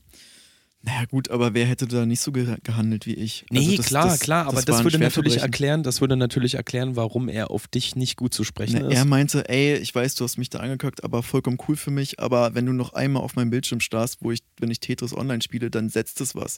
[0.83, 3.45] Naja, gut, aber wer hätte da nicht so ge gehandelt wie ich?
[3.51, 6.55] Nee, Also das- klar, das- klar, aber das das, würde natürlich erklären, das würde natürlich
[6.55, 8.95] erklären, warum er auf dich nicht gut zu sprechen Na, ist.
[8.95, 12.19] er meinte, ey, ich weiß, du hast mich da angekackt, aber vollkommen cool für mich,
[12.19, 15.41] aber wenn du noch einmal auf meinem Bildschirm starrst, wo ich, wenn ich Tetris online
[15.43, 16.57] spiele, dann setzt es was.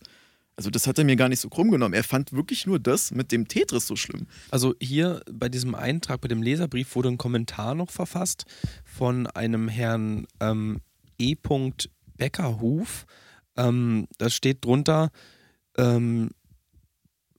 [0.55, 1.95] Also das hat er mir gar nicht so krumm genommen.
[1.95, 4.27] Er fand wirklich nur das mit dem Tetris so schlimm.
[4.51, 8.45] Also hier bei diesem Eintrag, bei dem Leserbrief wurde ein Kommentar noch verfasst
[8.85, 10.79] von einem Herrn ähm,
[11.19, 11.35] E.
[12.17, 13.05] Beckerhuf.
[13.55, 15.11] Ähm, da steht drunter,
[15.77, 16.31] ähm,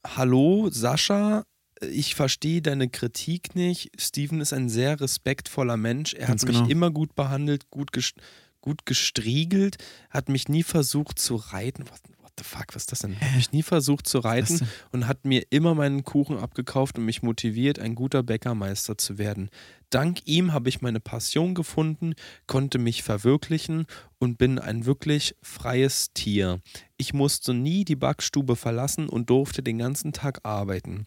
[0.07, 1.45] Hallo Sascha,
[1.81, 3.91] ich verstehe deine Kritik nicht.
[3.99, 6.15] Steven ist ein sehr respektvoller Mensch.
[6.15, 6.71] Er Ganz hat mich genau.
[6.71, 8.13] immer gut behandelt, gut, ges
[8.61, 9.77] gut gestriegelt,
[10.09, 11.85] hat mich nie versucht zu reiten.
[11.85, 13.21] What, what the fuck, was ist das denn?
[13.21, 17.23] Hat mich nie versucht zu reiten und hat mir immer meinen Kuchen abgekauft und mich
[17.23, 19.51] motiviert, ein guter Bäckermeister zu werden.
[19.95, 22.15] Dank ihm habe ich meine Passion gefunden,
[22.49, 23.87] konnte mich verwirklichen
[24.19, 26.61] und bin ein wirklich freies Tier.
[26.97, 31.05] Ich musste nie die Backstube verlassen und durfte den ganzen Tag arbeiten.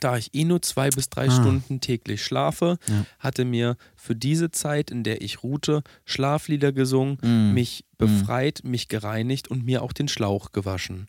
[0.00, 1.30] Da ich eh nur zwei bis drei Ah.
[1.30, 3.06] Stunden täglich schlafe, Ja.
[3.18, 7.54] hatte mir für diese Zeit, in der ich ruhte, Schlaflieder gesungen, Mm.
[7.54, 11.08] mich befreit, mich gereinigt und mir auch den Schlauch gewaschen.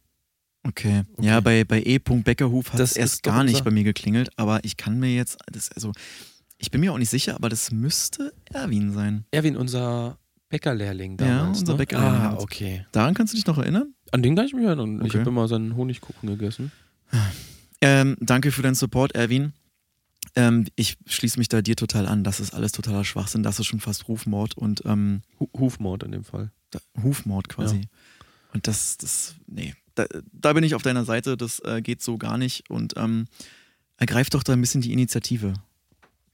[0.63, 1.03] Okay.
[1.17, 1.25] Okay.
[1.27, 1.97] Ja, bei, bei E.
[1.99, 5.37] Beckerhuf hat Das es erst gar nicht bei mir geklingelt, aber ich kann mir jetzt,
[5.51, 5.91] das, also,
[6.61, 9.25] ich bin mir auch nicht sicher, aber das müsste Erwin sein.
[9.31, 10.17] Erwin, unser
[10.49, 11.59] Bäckerlehrling Ja, damals.
[11.59, 11.77] unser ne?
[11.79, 12.85] Bäckerlehrling Ah, okay.
[12.91, 13.93] Daran kannst du dich noch erinnern?
[14.11, 14.97] An den kann ich mich erinnern.
[15.01, 15.19] Ich Okay.
[15.19, 16.71] habe immer seinen Honigkuchen gegessen.
[17.81, 19.53] Ähm, danke für deinen Support, Erwin.
[20.35, 22.23] Ähm, ich schließe mich da dir total an.
[22.23, 23.43] Das ist alles totaler Schwachsinn.
[23.43, 26.51] Das ist schon fast Rufmord und ähm, Hu- Hufmord in dem Fall.
[26.69, 27.77] da, Hufmord quasi.
[27.77, 27.81] Ja.
[28.53, 31.37] Und das, das, nee, da, da bin ich auf deiner Seite.
[31.37, 32.69] Das äh, geht so gar nicht.
[32.69, 33.25] Und ähm,
[33.97, 35.53] ergreif doch da ein bisschen die Initiative.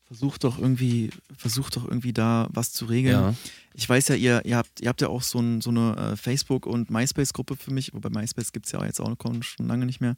[0.07, 3.21] Versuch doch irgendwie, versuch doch irgendwie da was zu regeln.
[3.21, 3.33] Ja.
[3.73, 6.15] Ich weiß ja, ihr, ihr, habt, ihr habt ja auch so, ein, so eine äh,
[6.15, 9.99] Facebook- und MySpace-Gruppe für mich, wobei MySpace gibt es ja jetzt auch schon lange nicht
[9.99, 10.15] mehr,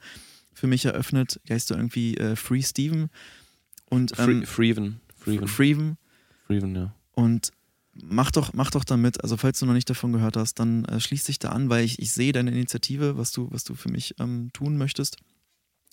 [0.53, 1.41] für mich eröffnet.
[1.47, 3.09] Die heißt da irgendwie äh, Free Steven.
[3.89, 5.01] Und ähm, Freeven.
[5.17, 5.47] Freeven.
[5.47, 5.97] Freeven.
[6.45, 6.93] Freeven, ja.
[7.13, 7.51] Und
[7.93, 9.23] mach doch, mach doch damit.
[9.23, 11.83] Also, falls du noch nicht davon gehört hast, dann äh, schließ dich da an, weil
[11.83, 15.17] ich, ich sehe deine Initiative, was du, was du für mich ähm, tun möchtest.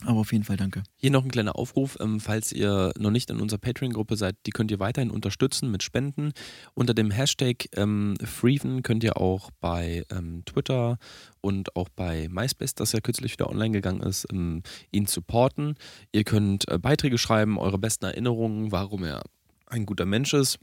[0.05, 0.83] Aber auf jeden Fall danke.
[0.97, 4.51] Hier noch ein kleiner Aufruf, ähm, falls ihr noch nicht in unserer Patreon-Gruppe seid, die
[4.51, 6.33] könnt ihr weiterhin unterstützen mit Spenden.
[6.75, 10.99] Unter dem Hashtag ähm, Freeven könnt ihr auch bei ähm, Twitter
[11.41, 15.77] und auch bei MySpace, das ja kürzlich wieder online gegangen ist, ähm, ihn supporten.
[16.13, 19.23] Ihr könnt äh, Beiträge schreiben, eure besten Erinnerungen, warum er
[19.67, 20.59] ein guter Mensch ist.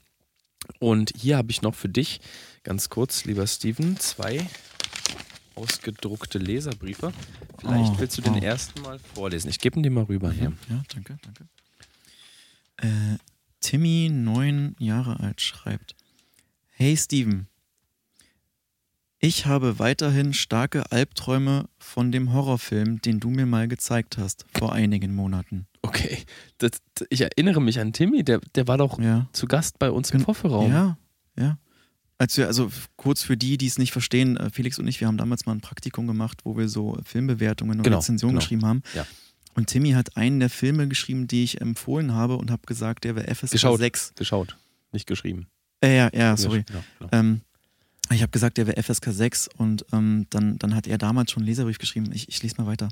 [0.80, 2.20] Und hier habe ich noch für dich,
[2.62, 4.48] ganz kurz, lieber Steven, zwei
[5.56, 7.12] ausgedruckte Leserbriefe.
[7.60, 8.38] Vielleicht Oh, willst du den oh.
[8.44, 9.50] ersten mal vorlesen.
[9.50, 10.54] Ich gebe ihn dir mal rüber hier.
[10.70, 11.48] Ja, danke, danke.
[12.78, 13.18] Äh,
[13.62, 15.96] Timmy, neun Jahre alt, schreibt:
[16.72, 17.48] Hey Steven,
[19.20, 24.74] ich habe weiterhin starke Albträume von dem Horrorfilm, den du mir mal gezeigt hast, vor
[24.74, 25.68] einigen Monaten.
[25.82, 26.18] Okay,
[26.58, 26.72] das,
[27.10, 29.28] ich erinnere mich an Timmy, der, der war doch Ja.
[29.34, 30.70] zu Gast bei uns im Vorführraum.
[30.72, 30.98] Ja,
[31.38, 31.58] ja.
[32.18, 35.08] Als wir, also kurz für die, die es nicht verstehen, äh, Felix und ich, wir
[35.08, 38.42] haben damals mal ein Praktikum gemacht, wo wir so Filmbewertungen und Genau, Rezensionen genau.
[38.42, 38.84] geschrieben haben.
[38.94, 39.06] Ja.
[39.56, 43.16] Und Timmy hat einen der Filme geschrieben, die ich empfohlen habe und habe gesagt, der
[43.16, 43.80] wäre FSK Geschaut.
[43.80, 44.14] 6.
[44.16, 44.58] Geschaut,
[44.92, 45.48] nicht geschrieben.
[45.84, 46.64] Äh, ja, ja, sorry.
[46.74, 47.10] Ja, genau.
[47.12, 47.42] Ähm,
[48.12, 51.42] ich habe gesagt, der wäre FSK 6 und ähm, dann, dann hat er damals schon
[51.42, 52.12] einen Leserbrief geschrieben.
[52.14, 52.90] Ich, ich lese mal weiter.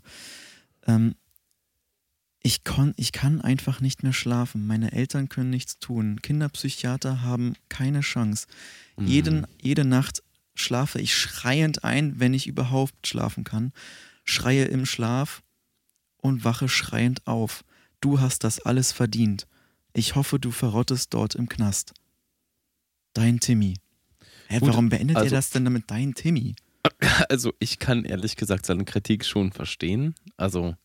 [0.87, 1.15] Ähm,
[2.43, 4.65] ich, kon, ich kann einfach nicht mehr schlafen.
[4.65, 6.21] Meine Eltern können nichts tun.
[6.21, 8.47] Kinderpsychiater haben keine Chance.
[8.97, 9.07] Mhm.
[9.07, 10.23] Jeden, jede Nacht
[10.55, 13.71] schlafe ich schreiend ein, wenn ich überhaupt schlafen kann.
[14.23, 15.43] Schreie im Schlaf
[16.17, 17.63] und wache schreiend auf.
[17.99, 19.47] Du hast das alles verdient.
[19.93, 21.93] Ich hoffe, du verrottest dort im Knast.
[23.13, 23.75] Dein Timmy.
[24.47, 26.55] Hä, Gut, warum beendet also- er das denn damit dein Timmy?
[27.29, 30.15] Also ich kann ehrlich gesagt seine Kritik schon verstehen.
[30.37, 30.75] Also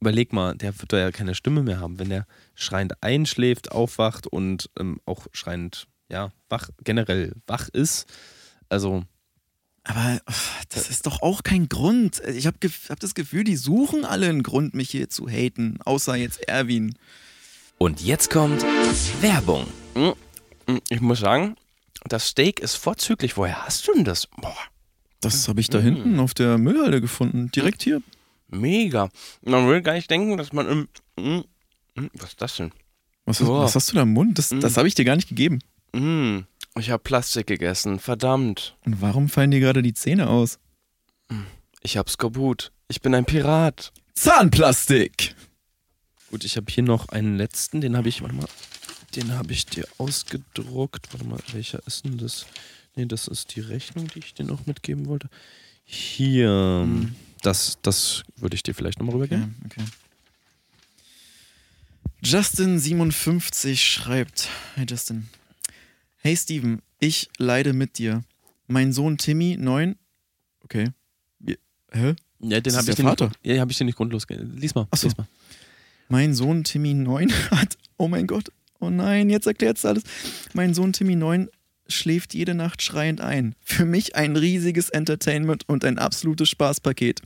[0.00, 4.26] überleg mal, der wird da ja keine Stimme mehr haben, wenn der schreiend einschläft, aufwacht
[4.26, 8.06] und ähm, auch schreiend, ja, wach, generell wach ist.
[8.68, 9.04] Also
[9.84, 10.20] Aber
[10.68, 12.20] das ist doch auch kein Grund.
[12.34, 12.58] Ich habe
[12.88, 16.94] hab das Gefühl, die suchen alle einen Grund, mich hier zu haten, außer jetzt Erwin.
[17.78, 18.64] Und jetzt kommt
[19.20, 19.66] Werbung.
[20.88, 21.56] ich muss sagen,
[22.04, 23.36] das Steak ist vorzüglich.
[23.36, 24.26] Woher hast du denn das?
[24.26, 24.56] Boah,
[25.20, 28.02] Das habe ich da hinten auf der Müllhalde gefunden, direkt hier.
[28.48, 29.08] Mega.
[29.42, 30.88] Man will gar nicht denken, dass man im...
[31.16, 31.44] Mm,
[32.00, 32.72] mm, Was ist das denn?
[33.24, 33.58] Was, hast- Oh.
[33.62, 34.38] was hast du da im Mund?
[34.38, 34.60] Das, Mm.
[34.60, 35.58] das habe ich dir gar nicht gegeben.
[35.92, 36.40] Mm,
[36.78, 38.76] ich habe Plastik gegessen, verdammt.
[38.84, 40.58] Und warum fallen dir gerade die Zähne aus?
[41.82, 42.72] Ich hab Skorbut.
[42.88, 43.92] Ich bin ein Pirat.
[44.14, 45.34] Zahnplastik.
[46.30, 48.46] Gut, ich habe hier noch einen letzten, den habe ich, warte mal,
[49.14, 51.12] den habe ich dir ausgedruckt.
[51.12, 52.46] Warte mal, welcher ist denn das?
[52.94, 55.28] Nee, das ist die Rechnung, die ich dir noch mitgeben wollte.
[55.84, 56.86] Hier,
[57.46, 59.54] das, das würde ich dir vielleicht nochmal Okay, rübergeben.
[59.66, 59.82] okay.
[62.22, 65.28] Justin57 schreibt: Hey Justin.
[66.16, 68.22] Hey Steven, ich leide mit dir.
[68.66, 69.96] Mein Sohn Timmy, 9.
[70.64, 70.90] Okay.
[71.92, 72.14] Hä?
[72.40, 73.26] Ja, den habe ich, dir Vater.
[73.28, 74.26] nicht- ja, hab ich dir nicht grundlos.
[74.28, 75.06] Lies mal, Ach so.
[75.06, 75.26] lies mal.
[76.08, 77.78] Mein Sohn Timmy 9 hat.
[77.96, 78.50] Oh mein Gott.
[78.80, 80.02] Oh nein, jetzt erklärt's alles.
[80.52, 81.48] Mein Sohn Timmy 9
[81.88, 83.54] schläft jede Nacht schreiend ein.
[83.60, 87.22] Für mich ein riesiges Entertainment und ein absolutes Spaßpaket.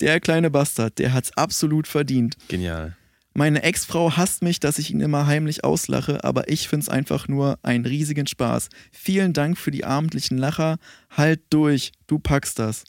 [0.00, 2.36] Der kleine Bastard, der hat's absolut verdient.
[2.48, 2.96] Genial.
[3.34, 7.58] Meine Ex-Frau hasst mich, dass ich ihn immer heimlich auslache, aber ich find's einfach nur
[7.62, 8.68] einen riesigen Spaß.
[8.90, 10.78] Vielen Dank für die abendlichen Lacher.
[11.10, 12.84] Halt durch, du packst das.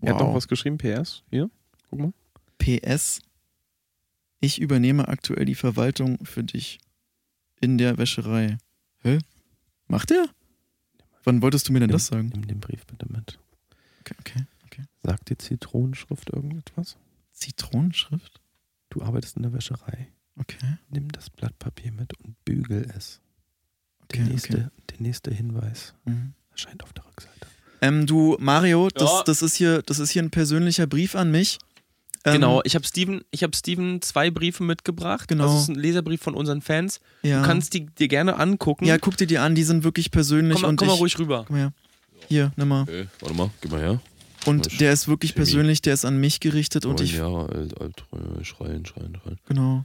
[0.00, 1.24] Er hat doch was geschrieben, PS.
[1.30, 1.50] Hier,
[1.90, 2.12] guck mal.
[2.58, 3.20] PS.
[4.40, 6.78] Ich übernehme aktuell die Verwaltung für dich.
[7.60, 8.56] In der Wäscherei.
[9.02, 9.18] Hä?
[9.88, 10.28] Macht er?
[11.24, 12.28] Wann wolltest du mir denn das sagen?
[12.32, 13.38] Nimm den Brief bitte mit.
[14.00, 14.82] Okay, okay, okay.
[15.02, 16.96] Sagt die Zitronenschrift irgendetwas?
[17.32, 18.40] Zitronenschrift?
[18.90, 20.08] Du arbeitest in der Wäscherei.
[20.40, 23.20] Okay, Nimm das Blatt Papier mit und bügel es.
[24.12, 24.68] Der, okay, nächste, okay.
[24.90, 26.32] der nächste Hinweis Mhm.
[26.52, 27.46] erscheint auf der Rückseite.
[27.80, 29.22] Ähm, du, Mario, das, Ja.
[29.24, 31.58] das, ist hier, das ist hier ein persönlicher Brief an mich.
[32.24, 35.28] Ähm, genau, ich habe Steven, ich hab Steven zwei Briefe mitgebracht.
[35.28, 35.44] Genau.
[35.44, 37.00] Das ist ein Leserbrief von unseren Fans.
[37.22, 37.40] Ja.
[37.40, 38.84] Du kannst die dir gerne angucken.
[38.86, 40.54] ja, guck dir die an, die sind wirklich persönlich.
[40.54, 41.44] komm, mal- und komm mal ich, ruhig rüber.
[41.46, 41.72] Komm her.
[42.28, 42.82] Hier, nimm mal.
[42.82, 44.00] Okay, warte mal, gib mal her.
[44.46, 45.44] Und der ist wirklich Timmy.
[45.44, 47.14] persönlich, der ist an mich gerichtet und ich.
[47.14, 48.04] Jahre alt, alt,
[48.46, 49.38] schreien, schreien, schreien.
[49.46, 49.84] Genau.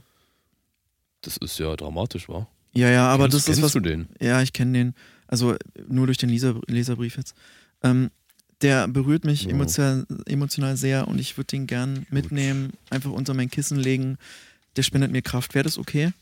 [1.22, 2.46] Das ist ja dramatisch, wa?
[2.72, 3.72] Ja, ja, aber kennst, das ist kennst was.
[3.72, 4.08] du den?
[4.20, 4.94] Ja, ich kenne den.
[5.26, 5.56] Also
[5.88, 7.34] nur durch den Leser, Leserbrief jetzt.
[7.82, 8.10] Ähm,
[8.62, 13.50] der berührt mich emotional, emotional sehr und ich würde den gern mitnehmen, einfach unter mein
[13.50, 14.18] Kissen legen.
[14.76, 15.54] Der spendet mir Kraft.
[15.54, 16.12] Wäre das okay?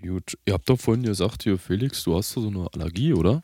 [0.00, 3.42] Gut, ihr habt doch vorhin gesagt, hier Felix, du hast so eine Allergie, oder?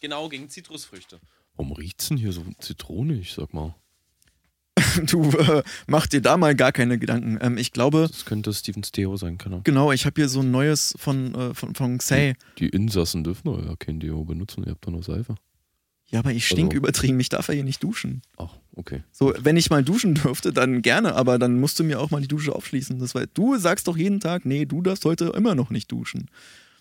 [0.00, 1.20] Genau, gegen Zitrusfrüchte.
[1.56, 3.74] Warum riecht's denn hier so zitronig, sag mal?
[5.06, 7.38] Du äh, mach dir da mal gar keine Gedanken.
[7.40, 10.50] Ähm, ich glaube, Das könnte Stevens Deo sein, keine genau, ich habe hier so ein
[10.50, 12.34] neues von, äh, von, von Xay.
[12.58, 15.34] Die Insassen dürfen doch ja kein Deo benutzen, ihr habt doch nur Seife.
[16.10, 17.20] Ja, aber ich stink Also- übertrieben.
[17.20, 18.22] Ich darf ja hier nicht duschen.
[18.38, 19.02] Ach, okay.
[19.12, 22.20] So, wenn ich mal duschen dürfte, dann gerne, aber dann musst du mir auch mal
[22.22, 22.98] die Dusche aufschließen.
[22.98, 26.30] Das war, du sagst doch jeden Tag, nee, du darfst heute immer noch nicht duschen.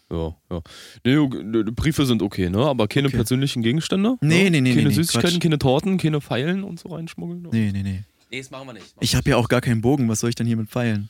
[0.09, 0.61] Ja, ja.
[1.03, 2.59] Nee, ne, Briefe sind okay, ne?
[2.59, 3.17] Aber keine Okay.
[3.17, 4.15] persönlichen Gegenstände?
[4.21, 4.49] Nee, ne?
[4.51, 5.41] nee, nee, Keine nee, Süßigkeiten, Quatsch.
[5.41, 7.41] keine Torten, keine Pfeilen und so reinschmuggeln?
[7.41, 7.49] ne?
[7.51, 8.03] Nee, nee, nee.
[8.31, 8.85] Nee, das machen wir nicht.
[9.01, 10.07] Ich habe ja auch gar keinen Bogen.
[10.07, 11.09] Was soll ich denn hier mit Pfeilen?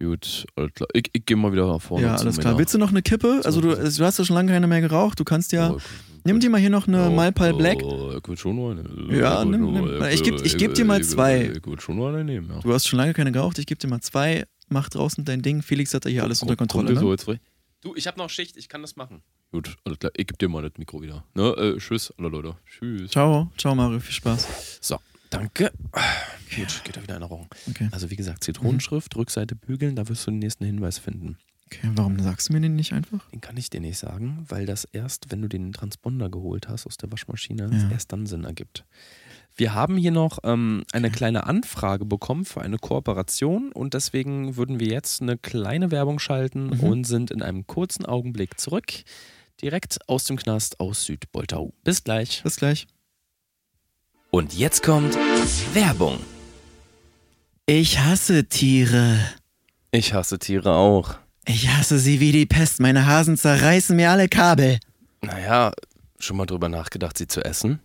[0.00, 0.88] Gut, alles klar.
[0.92, 2.06] Ich, ich gehe mal wieder nach vorne.
[2.06, 2.56] ja, alles klar.
[2.56, 3.40] Willst du noch eine Kippe?
[3.44, 5.18] Also du, du hast ja schon lange keine mehr geraucht.
[5.18, 5.72] Du kannst ja.
[5.72, 5.78] Oh,
[6.24, 7.78] Nimm dir mal hier noch eine oh, Malpal Black.
[7.82, 8.84] Oh, ich würde schon noch eine.
[9.16, 10.02] Ja, nimm- nimm.
[10.10, 11.52] Ich geb- ich geb dir mal zwei.
[11.56, 12.60] Ich würde schon noch eine nehmen, ja.
[12.60, 13.58] Du hast schon lange keine geraucht.
[13.58, 14.44] Ich gebe dir mal zwei.
[14.68, 15.62] Mach draußen dein Ding.
[15.62, 16.90] Felix hat ja hier alles unter Kontrolle.
[16.90, 17.10] Ihr so Ne?
[17.12, 17.40] jetzt frei?
[17.80, 19.22] Du, ich habe noch Schicht, ich kann das machen.
[19.52, 20.12] Gut, alles klar.
[20.16, 21.24] Ich gebe dir mal das Mikro wieder.
[21.34, 21.48] Ne?
[21.56, 22.56] Äh, tschüss, alle Leute.
[22.66, 23.10] Tschüss.
[23.10, 23.50] Ciao.
[23.56, 23.98] Ciao, Mario.
[24.00, 24.78] Viel Spaß.
[24.82, 24.96] So,
[25.30, 25.70] danke.
[26.54, 27.48] Gut, geht da wieder Erinnerung.
[27.68, 27.88] Okay.
[27.92, 31.36] Also wie gesagt, Zitronenschrift, Rückseite bügeln, da wirst du den nächsten Hinweis finden.
[31.66, 31.90] okay.
[31.94, 33.28] Warum sagst du mir den nicht einfach?
[33.30, 36.86] Den kann ich dir nicht sagen, weil das erst, wenn du den Transponder geholt hast
[36.86, 37.90] aus der Waschmaschine, Ja.
[37.90, 38.84] erst dann Sinn ergibt.
[39.56, 44.78] Wir haben hier noch ähm, eine kleine Anfrage bekommen für eine Kooperation und deswegen würden
[44.78, 46.80] wir jetzt eine kleine Werbung schalten Mhm.
[46.80, 48.86] und sind in einem kurzen Augenblick zurück,
[49.60, 51.72] direkt aus dem Knast aus Südboltau.
[51.82, 52.42] Bis gleich.
[52.44, 52.86] Bis gleich.
[54.30, 55.16] Und jetzt kommt
[55.74, 56.18] Werbung.
[57.66, 59.18] Ich hasse Tiere.
[59.90, 61.16] Ich hasse Tiere auch.
[61.46, 62.80] Ich hasse sie wie die Pest.
[62.80, 64.78] Meine Hasen zerreißen mir alle Kabel.
[65.22, 65.72] Naja,
[66.18, 67.80] schon mal drüber nachgedacht, sie zu essen?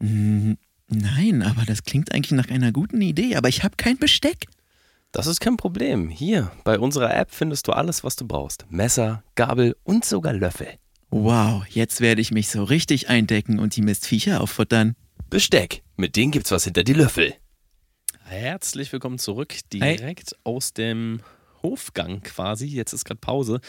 [0.00, 0.56] Hm,
[0.92, 3.36] Nein, aber das klingt eigentlich nach einer guten Idee.
[3.36, 4.46] Aber ich habe kein Besteck.
[5.12, 6.08] Das ist kein Problem.
[6.08, 8.66] Hier, bei unserer App findest du alles, was du brauchst.
[8.70, 10.68] Messer, Gabel und sogar Löffel.
[11.10, 14.94] Wow, jetzt werde ich mich so richtig eindecken und die Mistviecher auffuttern.
[15.30, 15.82] Besteck.
[15.96, 17.34] Mit denen gibt's was hinter die Löffel.
[18.24, 21.20] Herzlich willkommen zurück, direkt aus dem
[21.62, 22.66] Hofgang quasi.
[22.66, 23.60] Jetzt ist gerade Pause.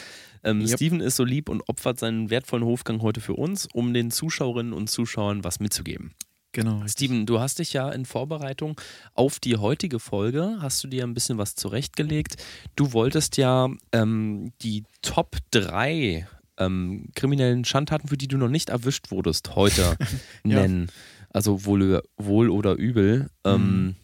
[0.42, 0.70] Ähm, Yep.
[0.76, 4.72] Steven ist so lieb und opfert seinen wertvollen Hofgang heute für uns, um den Zuschauerinnen
[4.72, 6.12] und Zuschauern was mitzugeben.
[6.50, 6.82] Genau.
[6.86, 8.78] Steven, du hast dich ja in Vorbereitung
[9.14, 12.36] auf die heutige Folge, hast du dir ein bisschen was zurechtgelegt.
[12.76, 16.26] Du wolltest ja ähm, die Top 3
[16.58, 19.96] ähm, kriminellen Schandtaten, für die du noch nicht erwischt wurdest, heute
[20.44, 20.60] Ja.
[20.60, 20.90] nennen.
[21.32, 23.28] Also wohl, wohl oder übel.
[23.44, 23.96] Ähm, Mhm.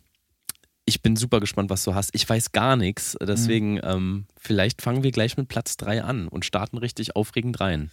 [0.86, 2.10] ich bin super gespannt, was du hast.
[2.14, 3.80] Ich weiß gar nichts, deswegen Mhm.
[3.84, 7.90] ähm, vielleicht fangen wir gleich mit Platz 3 an und starten richtig aufregend rein.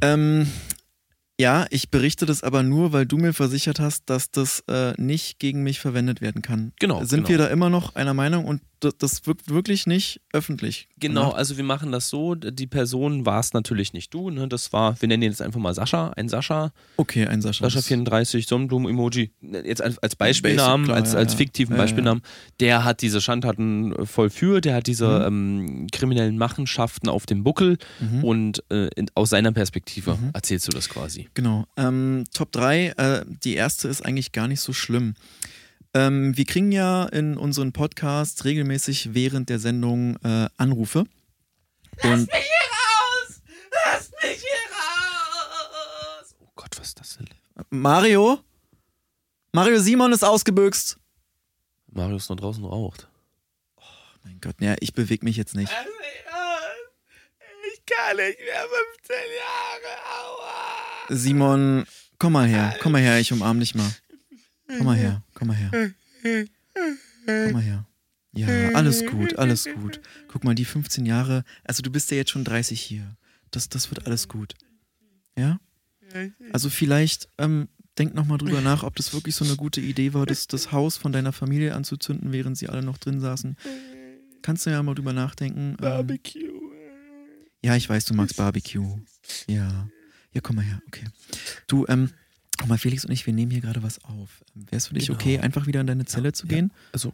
[0.00, 0.48] Ähm,
[1.40, 5.38] Ja, ich berichte das aber nur, weil du mir versichert hast, dass das äh, nicht
[5.40, 6.72] gegen mich verwendet werden kann.
[6.78, 7.28] Genau, Sind genau.
[7.30, 10.88] wir da immer noch einer Meinung und das, das wirkt wirklich nicht öffentlich.
[10.98, 11.36] Genau, gemacht?
[11.38, 14.48] also wir machen das so, die Person war es natürlich nicht du, ne?
[14.48, 17.64] das war, wir nennen ihn jetzt einfach mal Sascha, ein Sascha, Okay, ein Sascha.
[17.64, 19.30] Sascha das- 34, Sonnenblumen-Emoji,
[19.64, 21.82] jetzt als, als Beispielnamen, klar, als, ja, als fiktiven Ja, ja.
[21.84, 22.22] Beispielnamen,
[22.60, 25.82] der hat diese Schandtaten äh, vollführt, der hat diese Mhm.
[25.82, 28.24] ähm, kriminellen Machenschaften auf dem Buckel Mhm.
[28.24, 30.30] und äh, in, aus seiner Perspektive Mhm.
[30.34, 31.28] erzählst du das quasi.
[31.34, 31.66] Genau.
[31.76, 35.14] Ähm, Top 3, äh, die erste ist eigentlich gar nicht so schlimm.
[35.94, 41.04] Ähm, wir kriegen ja in unseren Podcasts regelmäßig während der Sendung äh, Anrufe.
[42.02, 42.28] Und
[46.40, 47.28] Oh Gott, was ist das denn?
[47.70, 48.38] Mario?
[49.52, 50.98] Mario Simon ist ausgebüxt.
[51.90, 53.08] Marius noch draußen raucht.
[54.24, 55.70] Mein Gott, ja, ich bewege mich jetzt nicht.
[57.74, 58.64] Ich kann nicht mehr
[58.96, 59.92] 15 Jahre,
[60.24, 60.54] aua.
[61.10, 61.84] Simon,
[62.18, 63.90] komm mal her, komm mal her, ich umarm dich mal.
[64.66, 65.70] Komm mal her, komm mal her.
[67.26, 67.86] Komm mal her.
[68.34, 70.00] Ja, alles gut, alles gut.
[70.28, 73.16] Guck mal, die 15 Jahre, also du bist ja jetzt schon 30 hier.
[73.50, 74.54] Das, das wird alles gut.
[75.36, 75.60] Ja?
[76.52, 80.24] Also vielleicht ähm, denk nochmal drüber nach, ob das wirklich so eine gute Idee war,
[80.24, 83.56] das, das Haus von deiner Familie anzuzünden, während sie alle noch drin saßen.
[84.40, 85.76] Kannst du ja mal drüber nachdenken.
[85.82, 86.18] Ähm,
[87.62, 88.98] ja, ich weiß, du magst Barbecue.
[89.46, 89.88] Ja.
[90.34, 91.04] Ja, komm mal her, okay.
[91.66, 92.10] Du, ähm,
[92.62, 94.42] guck mal, Felix und ich, wir nehmen hier gerade was auf.
[94.54, 95.18] Wäre es für dich Genau.
[95.18, 96.54] okay, einfach wieder in deine Zelle zu ja.
[96.54, 96.72] gehen?
[96.92, 97.12] Also,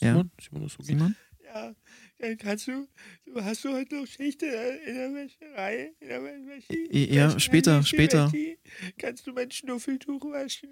[0.00, 0.10] Ja.
[0.12, 0.84] Simon, Simon ist okay.
[0.86, 1.16] Simon?
[1.44, 1.72] Ja,
[2.18, 2.88] dann kannst du,
[3.26, 7.78] du hast du heute noch Schicht in der, Wäscherei, in der Wäsche, Ja, Wäsche- später,
[7.80, 8.32] Wäsche- später.
[8.98, 10.68] Kannst du mein Schnuffeltuch waschen?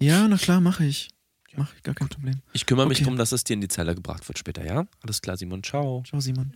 [0.00, 1.08] Ja, na klar, mache ich.
[1.56, 2.40] Mach ich, gar kein Problem.
[2.54, 3.04] Ich kümmere mich Okay.
[3.04, 4.86] darum, dass es dir in die Zelle gebracht wird später, ja?
[5.02, 6.02] Alles klar, Simon, ciao.
[6.06, 6.54] Ciao, Simon.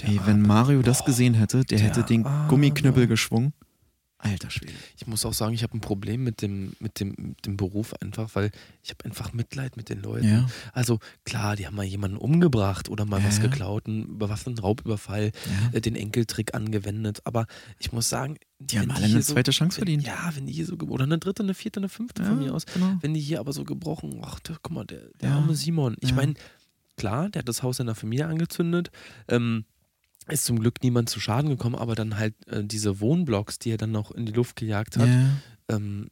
[0.00, 0.46] Der Ey, wenn Arme.
[0.48, 2.48] Mario das gesehen hätte, der, Der hätte den Arme.
[2.48, 3.52] Gummiknüppel geschwungen.
[4.30, 4.72] Alter Schwede.
[4.96, 7.94] Ich muss auch sagen, ich habe ein Problem mit dem, mit, dem, mit dem Beruf
[8.00, 8.50] einfach, weil
[8.82, 10.26] ich habe einfach Mitleid mit den Leuten.
[10.28, 14.58] Ja, Also klar, die haben mal jemanden umgebracht oder mal Ja, was geklaut, einen Überwaffneten
[14.62, 15.32] Raubüberfall,
[15.72, 15.76] ja.
[15.76, 17.20] äh, den Enkeltrick angewendet.
[17.24, 17.46] Aber
[17.78, 20.06] ich muss sagen, Die haben alle eine zweite Chance wenn, verdient.
[20.06, 22.66] Ja, wenn die hier so, oder eine dritte, eine vierte, eine fünfte von mir aus.
[22.66, 22.96] Genau.
[23.00, 25.96] Wenn die hier aber so gebrochen, ach, der, guck mal, der, der arme Simon.
[26.00, 26.34] Ich meine,
[26.96, 28.90] klar, der hat das Haus seiner Familie angezündet.
[29.28, 29.64] Ähm,
[30.28, 33.76] ist zum Glück niemand zu Schaden gekommen, aber dann halt äh, diese Wohnblocks, die er
[33.78, 35.28] dann noch in die Luft gejagt hat, Ja.
[35.76, 36.08] ähm,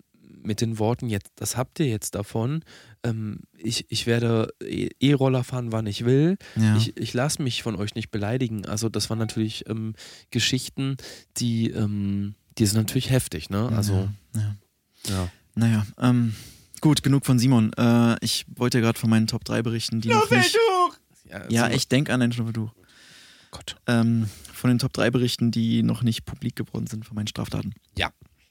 [0.46, 2.62] mit den Worten, jetzt, das habt ihr jetzt davon.
[3.02, 6.36] Ähm, ich, ich werde E- E-Roller fahren, wann ich will.
[6.54, 6.76] Ja.
[6.76, 8.66] Ich, ich lasse mich von euch nicht beleidigen.
[8.66, 9.94] Also, das waren natürlich ähm,
[10.30, 10.98] Geschichten,
[11.38, 13.70] die, ähm, die sind natürlich heftig, ne?
[13.74, 14.40] Also, ja.
[14.40, 15.14] ja.
[15.14, 15.28] ja.
[15.54, 16.34] Naja, ähm,
[16.82, 17.72] gut, genug von Simon.
[17.78, 20.56] Äh, ich wollte gerade von meinen Top 3 berichten, die noch nicht.
[21.30, 22.70] Ja, Ja, ich denke an ein Schnuffeltuch.
[23.54, 23.76] Gott.
[23.86, 27.72] Ähm, von den Top 3 Berichten, die noch nicht publik geworden sind von meinen Straftaten.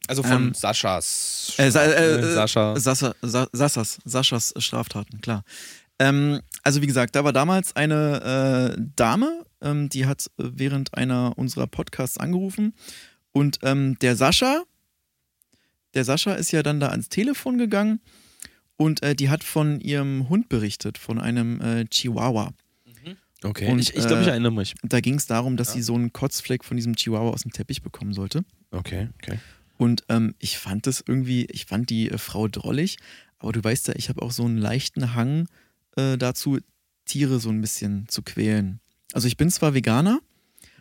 [0.07, 1.53] Also von Ähm, Saschas.
[1.57, 2.77] Äh, Sa äh, äh, Sascha.
[2.77, 5.43] Sascha, Sa Sassas, Saschas Straftaten, klar.
[5.97, 10.93] Ähm, also wie gesagt, da war damals eine äh, Dame, ähm, die hat äh, während
[10.97, 12.73] einer unserer Podcasts angerufen
[13.31, 14.63] und ähm, der Sascha,
[15.93, 18.01] der Sascha ist ja dann da ans Telefon gegangen
[18.75, 22.51] und äh, die hat von ihrem Hund berichtet, von einem äh, Chihuahua.
[23.43, 24.75] Okay, Und, ich, ich glaube, ich äh, erinnere mich.
[24.83, 25.73] Da ging es darum, dass Ja.
[25.75, 28.43] sie so einen Kotzfleck von diesem Chihuahua aus dem Teppich bekommen sollte.
[28.71, 29.39] Okay, okay.
[29.77, 32.97] Und ähm, ich fand das irgendwie, ich fand die äh, Frau drollig,
[33.39, 35.47] aber du weißt ja, ich habe auch so einen leichten Hang
[35.97, 36.59] äh, dazu,
[37.05, 38.79] Tiere so ein bisschen zu quälen.
[39.11, 40.21] Also ich bin zwar Veganer,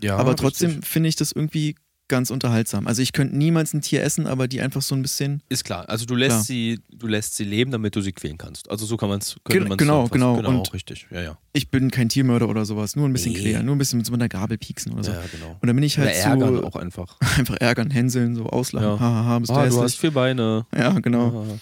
[0.00, 1.74] Ja, aber trotzdem finde ich das irgendwie
[2.12, 2.86] ganz unterhaltsam.
[2.86, 5.42] Also ich könnte niemals ein Tier essen, aber die einfach so ein bisschen.
[5.48, 5.88] Ist klar.
[5.88, 6.42] Also du lässt Klar.
[6.44, 8.70] sie, du lässt sie leben, damit du sie quälen kannst.
[8.70, 9.36] Also so kann man es.
[9.48, 10.36] Gen- genau, genau.
[10.36, 11.06] Genau, Und- richtig.
[11.10, 11.38] Ja, ja.
[11.54, 13.40] Ich bin kein Tiermörder oder sowas, nur ein bisschen Nee.
[13.40, 15.12] quälen, nur ein bisschen mit so einer Gabel pieksen oder so.
[15.12, 15.56] Ja, genau.
[15.60, 17.16] Und dann bin ich Oder halt ärgern so auch einfach.
[17.38, 19.00] einfach ärgern, hänseln, so auslachen, Ja.
[19.00, 20.00] hahaha, bist du Ah, du hast hässlich.
[20.00, 20.66] vier Beine.
[20.76, 21.46] Ja, genau.
[21.50, 21.58] Ah.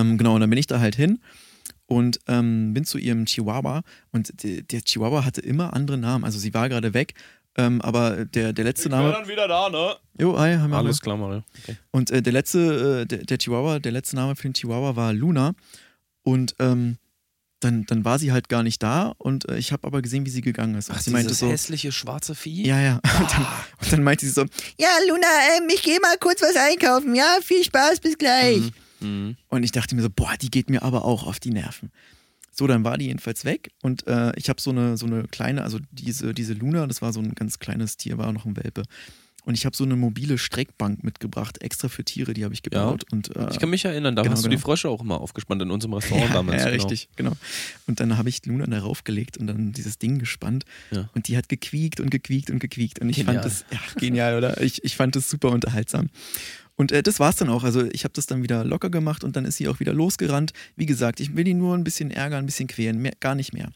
[0.00, 1.18] Ähm, genau, und dann bin ich da halt hin
[1.86, 3.82] und ähm, bin zu ihrem Chihuahua
[4.12, 6.24] und der Chihuahua hatte immer andere Namen.
[6.24, 7.14] Also sie war gerade weg,
[7.60, 9.12] ähm, aber der, der letzte Name.
[9.12, 9.96] dann wieder da, ne?
[10.18, 10.78] Jo, hi, hi, Mama.
[10.78, 11.42] Alles klar, Mario.
[11.62, 11.76] Okay.
[11.90, 15.12] Und äh, der letzte, äh, der, der Chihuahua, der letzte Name für den Chihuahua war
[15.12, 15.52] Luna.
[16.22, 16.98] Und ähm,
[17.60, 20.30] dann, dann war sie halt gar nicht da und äh, ich habe aber gesehen, wie
[20.30, 20.88] sie gegangen ist.
[20.88, 21.48] Und Ach, sie meinte so.
[21.48, 22.66] hässliche schwarze Vieh?
[22.66, 22.94] Ja, ja.
[23.20, 23.46] Und dann,
[23.80, 24.42] und dann meinte sie so,
[24.78, 25.26] ja, Luna,
[25.58, 27.14] ähm, ich gehe mal kurz was einkaufen.
[27.14, 28.62] Ja, viel Spaß, bis gleich.
[29.00, 29.36] Mhm.
[29.48, 31.90] Und ich dachte mir so, boah, die geht mir aber auch auf die Nerven.
[32.52, 35.62] So, dann war die jedenfalls weg und äh, ich habe so eine, so eine kleine,
[35.62, 38.82] also diese, diese Luna, das war so ein ganz kleines Tier, war noch ein Welpe.
[39.46, 43.04] Und ich habe so eine mobile Streckbank mitgebracht, extra für Tiere, die habe ich gebaut.
[43.10, 44.66] Und, äh, Ich kann mich erinnern, da Genau, hast du die genau.
[44.66, 46.62] Frösche auch immer aufgespannt in unserem Restaurant ja, damals.
[46.62, 46.82] ja, genau.
[46.86, 47.32] richtig, genau.
[47.86, 50.66] Und dann habe ich Luna darauf gelegt und dann dieses Ding gespannt.
[50.90, 51.08] Ja.
[51.14, 52.98] Und die hat gequiekt und gequiekt und gequiekt.
[52.98, 53.36] Und ich Genial.
[53.36, 54.60] fand das, ja, genial, oder?
[54.60, 56.10] Ich, ich fand das super unterhaltsam.
[56.80, 57.62] Und äh, das war's dann auch.
[57.62, 60.52] Also ich habe das dann wieder locker gemacht und dann ist sie auch wieder losgerannt.
[60.76, 63.52] Wie gesagt, ich will die nur ein bisschen ärgern, ein bisschen quälen, mehr, gar nicht
[63.52, 63.70] mehr.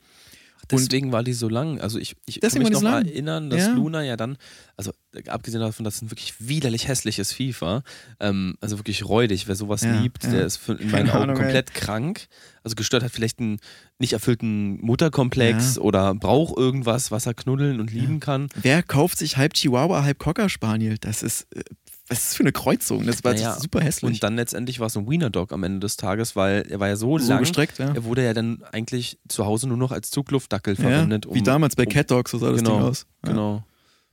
[0.71, 1.79] Deswegen war die so lang.
[1.83, 3.05] Also ich, ich kann mich noch lang.
[3.05, 3.75] erinnern, dass Ja.
[3.75, 4.39] Luna ja dann,
[4.79, 4.93] also
[5.27, 7.83] abgesehen davon, dass es ein wirklich widerlich hässliches Vieh war,
[8.21, 10.31] ähm, also wirklich räudig, wer sowas Ja, liebt, ja.
[10.31, 11.43] der ist für, in meinen Keine Augen Ahnung, ey.
[11.43, 12.29] komplett krank.
[12.63, 13.59] Also gestört hat vielleicht einen
[13.99, 18.49] nicht erfüllten Mutterkomplex oder braucht irgendwas, was er knuddeln und lieben kann.
[18.55, 20.97] Wer kauft sich halb Chihuahua, halb Cocker Spaniel?
[20.99, 21.61] Das ist, äh,
[22.09, 23.07] was ist das für eine Kreuzung?
[23.07, 24.05] Das war Naja, super hässlich.
[24.13, 26.89] Und dann letztendlich war es ein Wiener Dog am Ende des Tages, weil er war
[26.89, 27.95] ja so, so lang, gestreckt, ja.
[27.95, 31.27] er wurde ja dann eigentlich zu Hause nur noch als Zugluftdackel ja verwendet.
[31.33, 33.07] wie um- damals bei um- Cat Dog, so sah das genau, Ding aus.
[33.25, 33.65] Ja, Genau.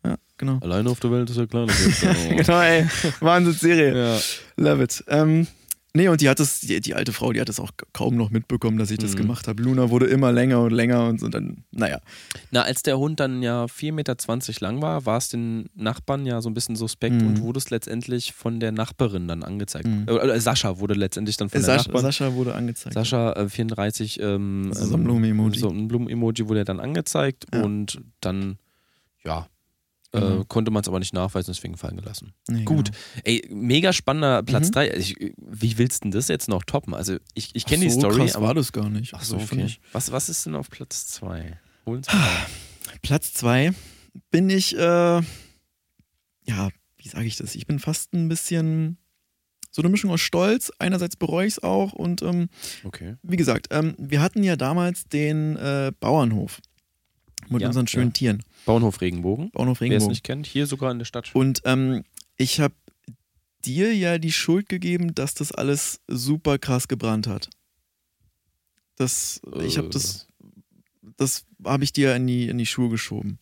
[0.04, 0.58] Ja, genau.
[0.62, 1.68] Alleine auf der Welt ist ja klar.
[2.30, 2.88] genau, ey.
[3.20, 4.16] Wahnsinnsserie.
[4.16, 4.20] ja.
[4.58, 5.04] Love it.
[5.08, 5.48] Ähm,
[5.94, 8.30] nee, und die hat das, die, die alte Frau, die hat das auch kaum noch
[8.30, 9.18] mitbekommen, dass ich das Mhm.
[9.18, 9.62] gemacht habe.
[9.62, 12.00] Luna wurde immer länger und länger und so dann, naja.
[12.52, 14.16] Na, als der Hund dann ja 4,20 Meter
[14.62, 17.28] lang war, war es den Nachbarn ja so ein bisschen suspekt Mhm.
[17.28, 19.88] und wurde es letztendlich von der Nachbarin dann angezeigt.
[19.88, 20.06] Mhm.
[20.08, 22.06] Äh, äh, Sascha wurde letztendlich dann von der Sascha, Nachbarin.
[22.06, 22.94] Sascha wurde angezeigt.
[22.94, 25.60] Sascha äh, 34 ähm, So ein Blumen-Emoji.
[25.60, 27.62] So ein Blumen-Emoji wurde ja dann angezeigt Ja.
[27.64, 28.58] und dann,
[29.24, 29.48] ja,
[30.14, 30.44] äh, Genau.
[30.46, 32.34] konnte man es aber nicht nachweisen, deswegen fallen gelassen.
[32.50, 32.98] Nee, Gut, Genau.
[33.24, 34.72] ey, mega spannender Platz Mhm.
[34.74, 35.14] 3.
[35.38, 36.94] wie willst du denn das jetzt noch toppen?
[36.94, 38.48] Also, ich, ich kenne die so Story, krass aber.
[38.48, 39.14] war das gar nicht.
[39.14, 39.78] Ach so, Also, finde okay.
[39.94, 41.60] Was, was ist denn auf Platz 2?
[41.86, 42.28] Holen Sie mal.
[43.02, 43.72] Platz zwei
[44.32, 45.24] bin ich, äh, ja,
[46.98, 47.56] wie sage ich das?
[47.56, 48.98] Ich bin fast ein bisschen
[49.72, 50.72] so eine Mischung aus Stolz.
[50.80, 52.50] Einerseits bereue ich es auch und ähm,
[52.84, 53.16] Okay.
[53.24, 56.60] wie gesagt, ähm, wir hatten ja damals den äh, Bauernhof
[57.50, 58.14] mit Ja, unseren schönen ja.
[58.14, 58.44] Tieren.
[58.66, 59.52] Bauernhof Regenbogen.
[59.52, 60.12] Bauernhof Wer es Regenbogen.
[60.12, 61.34] nicht kennt, hier sogar in der Stadt.
[61.34, 62.04] Und ähm,
[62.38, 62.74] ich habe
[63.66, 67.50] dir ja die Schuld gegeben, dass das alles super krass gebrannt hat.
[68.96, 70.28] Das, ich habe das,
[71.18, 73.40] das habe ich dir in die, in die Schuhe geschoben.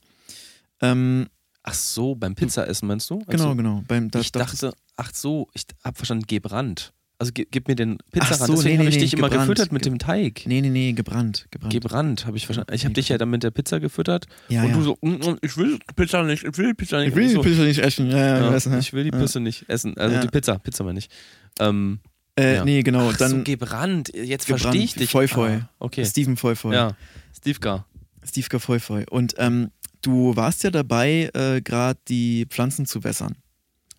[0.82, 1.28] Ähm,
[1.62, 3.20] Ach so, beim Pizzaessen meinst du?
[3.20, 3.84] genau, Also, genau.
[3.88, 6.94] Beim, da, ich dachte, ach so, ich hab verstanden, gebrannt.
[7.22, 8.48] Also gib, gib mir den Pizzarand.
[8.48, 9.50] so, Deswegen nee, habe ich nee, dich immer gebrannt.
[9.50, 10.44] gefüttert mit Ge- dem Teig.
[10.46, 11.48] Nee, nee, nee, gebrannt.
[11.52, 11.74] Gebrannt.
[11.74, 12.74] Gebrannt, habe ich verstanden.
[12.74, 14.76] Ich habe Nee, dich ja dann mit der Pizza gefüttert ja, und ja.
[14.76, 17.10] du so, mm, mm, ich will Pizza nicht, ich will Pizza nicht.
[17.10, 18.10] ich will die so, Pizza nicht essen.
[18.10, 19.12] Ja, weißt du, ich will die.
[19.12, 19.98] Pizza nicht essen.
[19.98, 21.10] Also die Pizza, Pizza meine ich.
[21.60, 22.00] Ähm,
[22.38, 22.64] Äh.
[22.64, 23.10] Nee, genau.
[23.10, 24.12] ach dann so, gebrannt.
[24.16, 25.12] Jetzt verstehe ich dich.
[25.12, 25.56] Foi, foi.
[25.56, 26.06] Ah, okay.
[26.06, 26.74] Steven Foyfoy.
[26.74, 26.96] Ja,
[27.36, 27.86] Stevka.
[28.26, 29.06] Steve Foyfoy.
[29.10, 33.36] Und ähm, du warst ja dabei, äh, gerade die Pflanzen zu wässern.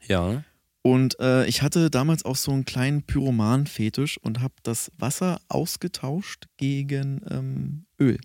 [0.09, 0.43] Ja.
[0.83, 6.47] Und äh, ich hatte damals auch so einen kleinen Pyroman-Fetisch und habe das Wasser ausgetauscht
[6.57, 8.19] gegen ähm, Öl.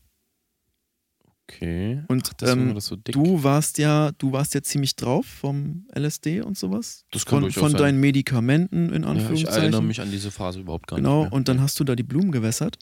[1.47, 2.01] Okay.
[2.07, 6.57] Und Ach, ähm, so du warst ja, du warst ja ziemlich drauf vom LSD und
[6.57, 7.05] sowas.
[7.11, 7.81] Das kann Von, durchaus von sein.
[7.81, 9.61] deinen Medikamenten in ja, ich Anführungszeichen.
[9.61, 11.21] erinnere mich an diese Phase überhaupt gar genau.
[11.21, 11.31] nicht.
[11.31, 11.33] mehr.
[11.33, 12.79] Und dann hast du da die Blumen gewässert.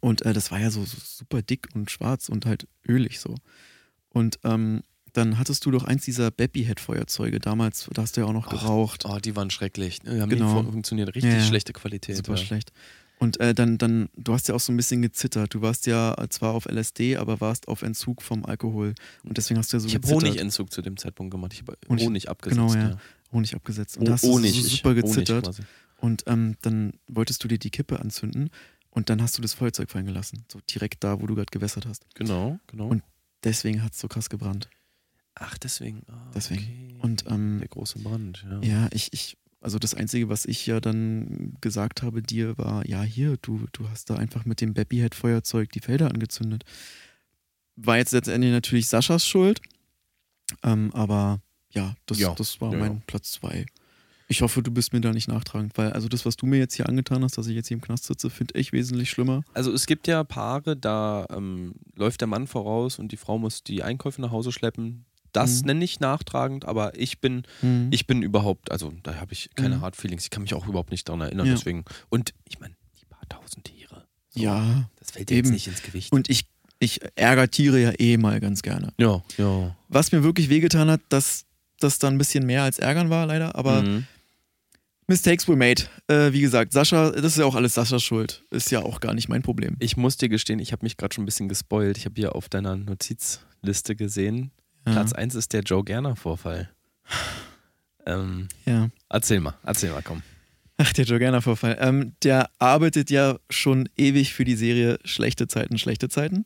[0.00, 3.34] Und äh, das war ja so, so super dick und schwarz und halt ölig so.
[4.08, 4.82] Und ähm,
[5.16, 7.38] dann hattest du doch eins dieser Babyhead-Feuerzeuge.
[7.38, 9.04] Damals, da hast du ja auch noch geraucht.
[9.06, 10.00] Oh, die waren schrecklich.
[10.00, 10.62] Die haben Genau.
[10.62, 11.14] nie funktioniert.
[11.14, 12.16] Richtig Ja, schlechte Qualität.
[12.16, 12.38] Super ja.
[12.38, 12.72] schlecht.
[13.18, 15.54] Und äh, dann, dann, du hast ja auch so ein bisschen gezittert.
[15.54, 18.94] Du warst ja zwar auf LSD, aber warst auf Entzug vom Alkohol.
[19.24, 20.24] Und deswegen hast du ja so Ich habe gezittert.
[20.28, 21.54] Honigentzug zu dem Zeitpunkt gemacht.
[21.54, 22.60] Ich habe Honig- Honig abgesetzt.
[22.60, 22.90] genau, ja.
[22.90, 22.98] ja.
[23.32, 23.96] Honig abgesetzt.
[23.96, 25.50] Und Oh, hast du Honig, so ich- super gezittert.
[25.98, 28.50] Und ähm, dann wolltest du dir die Kippe anzünden
[28.90, 30.44] und dann hast du das Feuerzeug fallen gelassen.
[30.52, 32.04] So direkt da, wo du gerade gewässert hast.
[32.14, 32.88] Genau, genau.
[32.88, 33.02] Und-
[33.44, 34.68] Deswegen hat es so krass gebrannt.
[35.38, 36.02] Ach, deswegen.
[36.08, 36.62] Ah, Deswegen.
[36.62, 36.98] Okay.
[37.02, 38.60] Und ähm, Der große Brand, ja.
[38.62, 43.02] ja, ich, ich, also das Einzige, was ich ja dann gesagt habe dir, war, ja,
[43.02, 46.64] hier, du, du hast da einfach mit dem Babyhead-Feuerzeug die Felder angezündet.
[47.76, 49.60] War jetzt letztendlich natürlich Saschas Schuld.
[50.62, 53.02] Ähm, aber ja, das, Ja, das war ja, mein ja.
[53.06, 53.66] Platz zwei.
[54.28, 56.74] Ich hoffe, du bist mir da nicht nachtragend, weil also das, was du mir jetzt
[56.74, 59.44] hier angetan hast, dass ich jetzt hier im Knast sitze, finde ich wesentlich schlimmer.
[59.52, 63.62] Also es gibt ja Paare, da ähm, läuft der Mann voraus und die Frau muss
[63.62, 65.04] die Einkäufe nach Hause schleppen.
[65.36, 65.66] Das Mhm.
[65.66, 67.88] nenne ich nachtragend, aber ich bin, Mhm.
[67.90, 69.80] ich bin überhaupt, also da habe ich keine Mhm.
[69.82, 70.24] Hard Feelings.
[70.24, 71.54] Ich kann mich auch überhaupt nicht daran erinnern, Ja.
[71.54, 71.84] deswegen.
[72.08, 74.06] Und ich meine, die paar tausend Tiere.
[74.30, 75.54] So, ja, Das fällt dir jetzt eben.
[75.54, 76.12] nicht ins Gewicht.
[76.12, 76.46] und ich,
[76.78, 78.92] ich ärgere Tiere ja eh mal ganz gerne.
[78.98, 79.76] ja, ja.
[79.88, 81.44] Was mir wirklich wehgetan hat, dass
[81.80, 84.06] das dann ein bisschen mehr als ärgern war, leider, aber Mhm.
[85.08, 85.82] Mistakes were made.
[86.08, 88.42] Äh, wie gesagt, Sascha, das ist ja auch alles Saschas Schuld.
[88.50, 89.76] Ist ja auch gar nicht mein Problem.
[89.78, 91.96] Ich muss dir gestehen, ich habe mich gerade schon ein bisschen gespoilt.
[91.96, 94.50] Ich habe hier auf deiner Notizliste gesehen,
[94.86, 94.92] Ja.
[94.92, 96.70] Platz 1 ist der Joe Gerner-Vorfall.
[98.06, 98.88] ähm, Ja.
[99.08, 100.22] erzähl mal, erzähl mal, komm.
[100.78, 101.78] Ach, der Jogana-Vorfall.
[101.80, 106.44] Ähm, der arbeitet ja schon ewig für die Serie Schlechte Zeiten, schlechte Zeiten.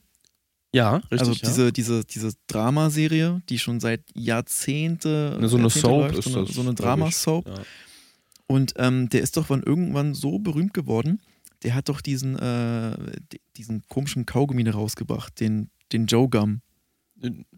[0.72, 1.18] Ja, richtig.
[1.20, 1.38] also ja.
[1.42, 5.36] diese, diese, diese Dramaserie, die schon seit Jahrzehnte.
[5.40, 6.74] Ne, so eine Jahrzehnte Soap läuft, ist so eine, das, so eine.
[6.74, 7.48] Drama-Soap.
[7.48, 7.54] Ja.
[8.46, 11.20] Und ähm, der ist doch von irgendwann so berühmt geworden.
[11.64, 12.96] Der hat doch diesen, äh,
[13.32, 16.60] di- diesen komischen Kaugummi rausgebracht, den, den Joe Gum.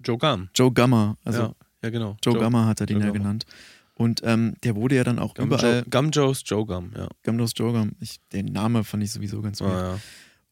[0.05, 0.49] Joe Gum.
[0.55, 1.17] Joe Gummer.
[1.25, 1.55] Also ja,
[1.85, 2.17] ja, genau.
[2.25, 3.23] Joe, Gummer hat er den Joe ja Gummer.
[3.25, 3.47] genannt.
[3.95, 5.81] Und ähm, der wurde ja dann auch Gum, überall.
[5.81, 7.09] Joe, Gum Joe's Joe Gum, ja.
[7.23, 7.93] Gumdos Joe Gum.
[8.01, 9.69] Ich, den Name fand ich sowieso ganz gut.
[9.69, 9.99] Ah, ja.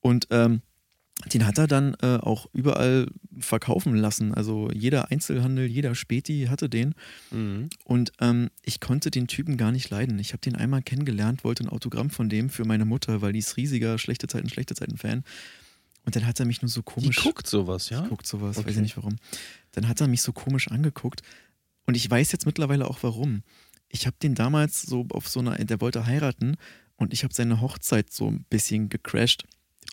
[0.01, 0.63] Und ähm,
[1.33, 3.07] den hat er dann äh, auch überall
[3.39, 4.33] verkaufen lassen.
[4.35, 6.95] Also jeder Einzelhandel, jeder Späti hatte den.
[7.31, 7.69] Mhm.
[7.85, 10.19] Und ähm, ich konnte den Typen gar nicht leiden.
[10.19, 13.41] Ich habe den einmal kennengelernt, wollte ein Autogramm von dem für meine Mutter, weil die
[13.41, 15.25] ist riesiger Schlechte Zeiten, Schlechte Zeiten-Fan.
[16.11, 17.23] Und dann hat er mich nur so Die komisch.
[17.23, 18.05] guckt sowas, ja?
[18.09, 18.71] guckt sowas, weiß Okay.
[18.73, 19.15] ich nicht warum.
[19.71, 21.23] Dann hat er mich so komisch angeguckt.
[21.87, 23.45] Und ich weiß jetzt mittlerweile auch warum.
[23.89, 26.57] Ich habe den damals so auf so einer, der wollte heiraten
[26.97, 29.45] und ich habe seine Hochzeit so ein bisschen gecrashed.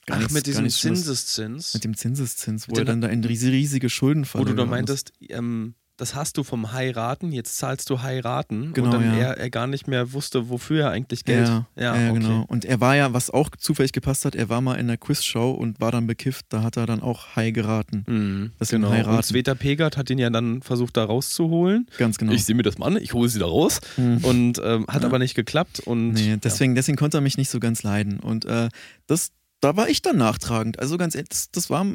[0.08, 0.68] Gar Ach, nichts- mit diesem.
[0.70, 4.50] Zinseszins, Mit dem Zinseszins, wo Mit er den- dann da in riesige, riesige Schuldenfalle wo
[4.50, 8.72] du da meintest, ähm, das hast du vom Heiraten, jetzt zahlst du Heiraten.
[8.74, 9.30] Genau, und dann ja.
[9.30, 11.48] er, er gar nicht mehr wusste, wofür er eigentlich Geld.
[11.48, 12.14] Ja, ja, okay.
[12.14, 12.46] genau.
[12.48, 15.52] Und er war ja, was auch zufällig gepasst hat, er war mal in der Quizshow
[15.52, 16.46] und war dann bekifft.
[16.50, 18.06] Da hat er dann auch High geraten.
[18.08, 18.92] Mhm, Das genau.
[18.92, 19.18] Heiraten.
[19.18, 21.88] Und Sveta Pegert hat ihn ja dann versucht, da rauszuholen.
[21.98, 22.32] Ganz genau.
[22.32, 23.82] Ich sehe mir das mal an, ich hole sie da raus.
[23.96, 24.18] Hm.
[24.24, 25.80] Und ähm, hat aber nicht geklappt.
[25.80, 28.20] Und Nee, deswegen, deswegen konnte er mich nicht so ganz leiden.
[28.20, 28.70] Und äh,
[29.08, 30.80] das, da war ich dann nachtragend.
[30.80, 31.86] Also ganz ehrlich, das, das, war,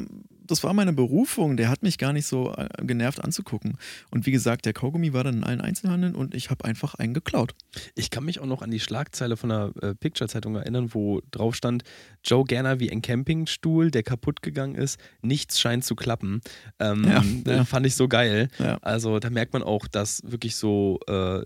[0.45, 1.55] das war meine Berufung.
[1.55, 3.77] Der hat mich gar nicht so äh, genervt anzugucken.
[4.11, 7.13] Und wie gesagt, der Kaugummi war dann in allen Einzelhandeln und ich habe einfach einen
[7.13, 7.53] geklaut.
[7.95, 11.55] Ich kann mich auch noch an die Schlagzeile von der äh, Picture-Zeitung erinnern, wo drauf
[11.55, 11.83] stand,
[12.23, 16.41] Joe Gerner wie ein Campingstuhl, der kaputt gegangen ist, nichts scheint zu klappen.
[16.79, 17.65] Ähm, Ja, ja.
[17.65, 18.49] Fand ich so geil.
[18.59, 18.77] Ja.
[18.81, 21.43] Also da merkt man auch, dass wirklich so, äh,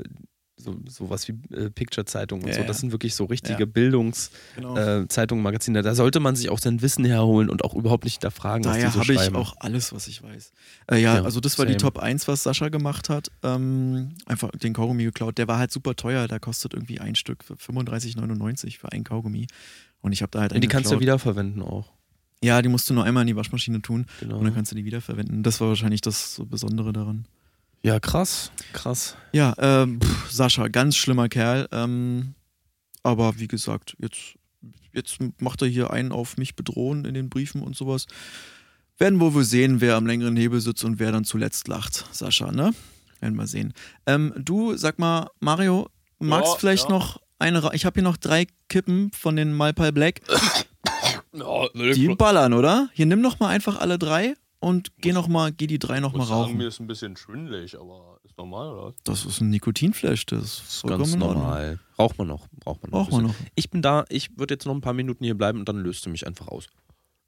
[0.60, 2.68] so sowas wie äh, Picture-Zeitung und Ja, so, ja.
[2.68, 3.66] das sind wirklich so richtige Ja.
[3.66, 5.82] Bildungszeitungen, äh, Zeitungen, Magazine.
[5.84, 8.88] Da sollte man sich auch sein Wissen herholen und auch überhaupt nicht hinterfragen, was Daher
[8.88, 10.51] die so habe ich auch alles, was ich weiß.
[10.91, 11.82] Äh, ja, Ja, also das war die same.
[11.82, 13.30] Top 1, was Sascha gemacht hat.
[13.43, 15.38] Ähm, einfach den Kaugummi geklaut.
[15.38, 16.28] Der war halt super teuer.
[16.28, 19.47] Der kostet irgendwie ein Stück für 35,99 für ein Kaugummi.
[20.01, 21.01] Und ich habe da halt einen die kannst du geklaut.
[21.01, 21.91] wiederverwenden auch.
[22.43, 24.38] Ja, die musst du nur einmal in die Waschmaschine tun Genau.
[24.38, 25.41] und dann kannst du die wiederverwenden.
[25.43, 27.26] Das war wahrscheinlich das so Besondere daran.
[27.88, 29.16] Ja, krass, krass.
[29.32, 31.70] Ja, ähm, pff, Sascha, ganz schlimmer Kerl.
[31.72, 32.34] Ähm,
[33.02, 34.36] aber wie gesagt, jetzt,
[34.92, 38.06] jetzt macht er hier einen auf mich bedrohen in den Briefen und sowas.
[38.98, 42.04] Werden wir wohl sehen, wer am längeren Hebel sitzt und wer dann zuletzt lacht.
[42.12, 42.74] Sascha, ne?
[43.22, 43.72] Werden wir sehen.
[44.06, 45.88] Ähm, du, sag mal, Mario,
[46.20, 46.90] magst Ja, vielleicht ja.
[46.90, 47.64] noch eine.
[47.64, 50.20] Ra ich habe hier noch drei Kippen von den Malpal Black.
[51.34, 52.90] Ja, Die ballern, oder?
[52.94, 56.14] Hier nimm noch mal einfach alle drei und geh noch mal, geh die drei noch
[56.14, 56.58] mal rauchen.
[56.58, 58.93] mir ist ein bisschen schwindelig, aber ist normal, oder?
[59.03, 61.80] Das ist ein Nikotinflash, das ist vollkommen Ganz normal.
[61.99, 62.47] Raucht man noch.
[62.60, 62.99] Braucht man noch.
[63.10, 63.36] Braucht man noch.
[63.55, 66.05] Ich bin da, ich würde jetzt noch ein paar Minuten hier bleiben und dann löst
[66.05, 66.68] du mich einfach aus.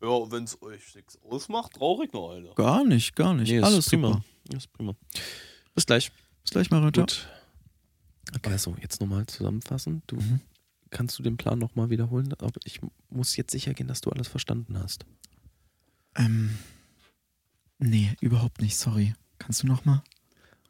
[0.02, 2.54] Ja, wenn es euch nichts ausmacht, rauche ich noch eine.
[2.56, 3.52] Gar nicht, gar nicht.
[3.52, 4.08] ist Alles prima.
[4.10, 4.24] super.
[4.46, 4.96] Das ist prima.
[5.76, 6.12] Bis gleich.
[6.44, 6.92] Bis gleich, Mario.
[6.92, 7.06] Ciao.
[7.06, 7.28] Gut.
[8.44, 10.04] Also, jetzt nochmal zusammenfassen.
[10.08, 10.40] Du Mhm.
[10.90, 12.34] kannst du den Plan nochmal wiederholen?
[12.40, 15.06] Aber ich muss jetzt sicher gehen, dass du alles verstanden hast.
[16.16, 16.58] Ähm,
[17.80, 19.14] nee, überhaupt nicht, sorry.
[19.40, 20.04] Kannst du noch mal?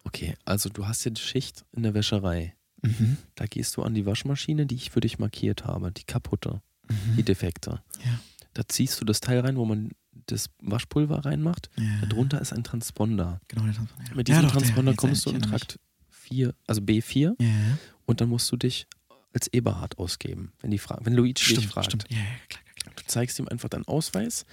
[0.03, 2.55] Okay, also du hast ja die Schicht in der Wäscherei.
[2.81, 3.17] Mhm.
[3.35, 7.17] Da gehst du an die Waschmaschine, die ich für dich markiert habe, die kaputte, Mhm.
[7.17, 7.81] die defekte.
[8.05, 8.19] Ja.
[8.53, 9.91] Da ziehst du das Teil rein, wo man
[10.27, 11.69] das Waschpulver reinmacht.
[11.77, 12.05] Ja.
[12.05, 13.41] Darunter ist ein Transponder.
[13.47, 14.15] Genau, der Transponder.
[14.15, 15.79] Mit Ja, diesem doch, der- Transponder jetzt kommst du in Trakt
[16.09, 17.77] 4, also B4 Ja, ja.
[18.05, 18.87] und dann musst du dich
[19.33, 21.87] als Eberhard ausgeben, wenn, die Fra wenn Luigi dich Stimmt, fragt.
[21.87, 22.05] stimmt.
[22.09, 22.93] Ja, ja, klar, klar, klar.
[22.95, 24.45] Du zeigst ihm einfach deinen Ausweis.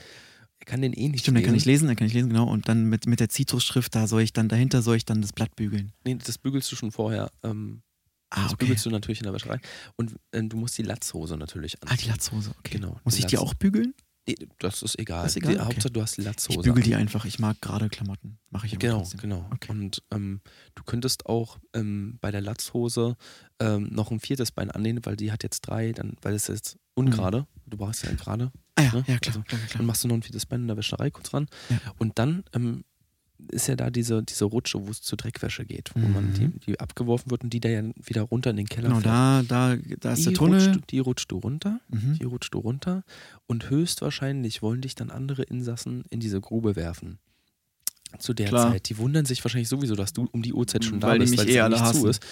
[0.59, 1.47] Er kann den eh nicht Stimmt, er lesen.
[1.47, 2.49] kann nicht lesen, er kann nicht lesen, genau.
[2.51, 5.33] Und dann mit, mit der Zitrusschrift, da soll ich dann, dahinter soll ich dann das
[5.33, 5.93] Blatt bügeln.
[6.05, 7.31] Nee, das bügelst du schon vorher.
[7.43, 7.83] Ähm,
[8.31, 8.65] Ah, das okay.
[8.65, 9.61] bügelst du natürlich in der Wäscherei.
[9.97, 11.89] Und äh, du musst die Latzhose natürlich an.
[11.93, 12.75] Ah, die Latzhose, okay.
[12.79, 12.99] Genau.
[13.05, 13.95] Muss die ich die Latz- auch bügeln?
[14.27, 15.23] Nee, das ist egal.
[15.23, 15.53] Das ist egal?
[15.53, 15.67] Die, Okay.
[15.69, 16.59] Hauptsache, du hast die Latzhose.
[16.59, 17.03] Ich bügel die an.
[17.03, 18.39] einfach, ich mag gerade Klamotten.
[18.51, 19.21] Mache ich immer Genau, trotzdem.
[19.21, 19.49] genau.
[19.55, 19.71] Okay.
[19.71, 20.41] Und ähm,
[20.75, 23.17] du könntest auch ähm, bei der Latzhose
[23.61, 26.77] ähm, noch ein viertes Bein anlehnen, weil die hat jetzt drei, dann, weil es jetzt
[26.95, 27.47] ungerade.
[27.67, 28.51] Du brauchst ja gerade.
[28.77, 29.05] Ah ja, Ne?
[29.09, 29.79] ja, klar, Also, klar, klar.
[29.79, 31.49] Dann machst du noch ein viertes Bein in der Wäscherei kurz ran.
[31.71, 31.79] Ja.
[31.99, 32.85] Und dann ähm,
[33.51, 36.61] ist ja da diese, diese Rutsche, wo es zur Dreckwäsche geht, wo man die, Mhm.
[36.67, 39.51] die abgeworfen wird und die da ja wieder runter in den Keller Genau, fährt.
[39.51, 40.67] da, da, da ist die der Tunnel.
[40.69, 42.19] Rutscht, die rutscht du runter, Mhm.
[42.19, 43.03] die rutscht du runter
[43.47, 47.19] und höchstwahrscheinlich wollen dich dann andere Insassen in diese Grube werfen.
[48.19, 48.73] Zu der Klar.
[48.73, 48.89] Zeit.
[48.89, 51.39] Die wundern sich wahrscheinlich sowieso, dass du um die Uhrzeit schon da Weil die bist,
[51.39, 52.09] weil eh es alle nicht zu hassen.
[52.11, 52.27] ist.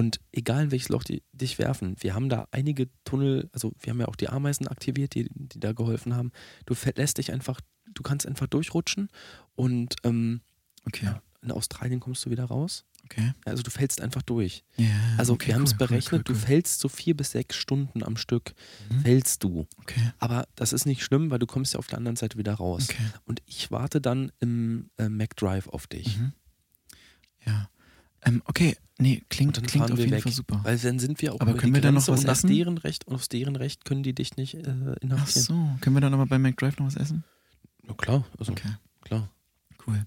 [0.00, 3.90] Und egal in welches Loch die dich werfen, wir haben da einige Tunnel, also wir
[3.92, 6.32] haben ja auch die Ameisen aktiviert, die, die da geholfen haben.
[6.64, 7.60] Du verlässt dich einfach,
[7.92, 9.08] du kannst einfach durchrutschen
[9.56, 10.40] und ähm,
[10.86, 12.84] Okay, ja, in Australien kommst du wieder raus.
[13.04, 13.32] Okay.
[13.44, 14.64] Also du fällst einfach durch.
[14.78, 14.86] Ja,
[15.18, 16.38] Also okay, wir haben es cool, berechnet, cool, du cool.
[16.38, 18.54] fällst so vier bis sechs Stunden am Stück,
[18.90, 19.00] Mhm.
[19.02, 19.66] fällst du.
[19.82, 22.54] Okay, Aber das ist nicht schlimm, weil du kommst ja auf der anderen Seite wieder
[22.54, 22.88] raus.
[22.88, 23.02] okay.
[23.26, 26.16] Und ich warte dann im äh, McDrive auf dich.
[26.18, 26.32] Mhm.
[27.46, 27.68] Ja.
[28.22, 30.22] Ähm, okay, nee, Und klingt, klingt auf wir jeden weg.
[30.22, 30.60] Fall super.
[30.62, 32.50] Weil dann sind wir auch Aber können wir dann noch was und nach essen?
[32.50, 35.46] deren Recht, aus deren Recht können die dich nicht äh, Ach inhaftieren.
[35.46, 37.24] so, können wir dann aber bei McDrive noch was essen?
[37.88, 38.68] Ja, klar, also Okay,
[39.02, 39.28] klar.
[39.86, 40.04] cool.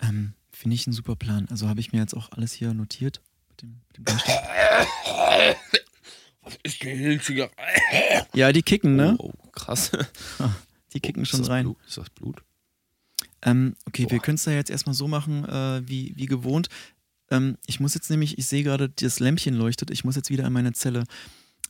[0.00, 1.46] Ähm, Finde ich einen super Plan.
[1.50, 3.20] Also habe ich mir jetzt auch alles hier notiert
[3.50, 4.06] mit dem, mit dem.
[6.42, 7.50] Was ist denn Hilziger?
[8.34, 9.16] Ja, die kicken, ne?
[9.18, 9.90] Oh, oh, krass.
[10.92, 11.64] Die kicken ist schon rein.
[11.64, 11.76] Blut?
[11.86, 12.42] Ist das Blut?
[13.42, 14.22] Ähm, okay, wir Boah.
[14.24, 16.68] können es ja jetzt erstmal so machen, äh, wie, wie gewohnt.
[17.30, 20.46] Ähm, ich muss jetzt nämlich, ich sehe gerade, das Lämpchen leuchtet, ich muss jetzt wieder
[20.46, 21.04] in meine Zelle.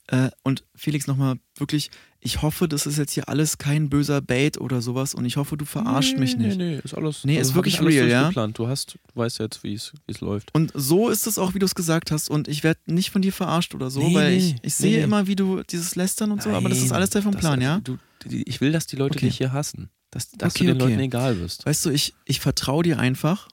[0.08, 1.90] Äh, und Felix, nochmal wirklich,
[2.20, 5.56] ich hoffe, das ist jetzt hier alles kein böser Bait oder sowas und ich hoffe,
[5.56, 6.58] du verarscht nee, mich nicht.
[6.58, 7.24] Nee, nee, ist alles.
[7.24, 8.20] Nee, ist hab wirklich real, ja?
[8.22, 8.58] durchgeplant.
[8.58, 10.54] Du hast, du weißt jetzt, wie es läuft.
[10.54, 12.30] Und so ist es auch, wie du es gesagt hast.
[12.30, 15.02] Und ich werde nicht von dir verarscht oder so, Nee, weil nee, ich, ich sehe
[15.02, 17.80] immer, wie du dieses Lästern und so, aber das ist alles Teil vom Plan, ja?
[17.80, 17.98] Du,
[18.30, 19.26] ich will, dass die Leute Okay.
[19.26, 19.90] dich hier hassen.
[20.12, 20.90] Dass, dass Okay, du den okay.
[20.90, 21.66] Leuten egal bist.
[21.66, 23.48] Weißt du, ich, ich vertraue dir einfach.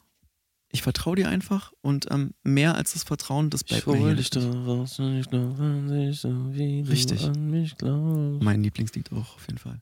[0.76, 4.14] Ich vertraue dir einfach und ähm, mehr als das Vertrauen, das bleibt mir hier.
[4.16, 4.36] nicht.
[4.36, 7.22] daraus an sich, so wie Richtig.
[7.22, 8.42] du an mich glaubst.
[8.44, 9.80] Mein Lieblingslied auch auf jeden Fall.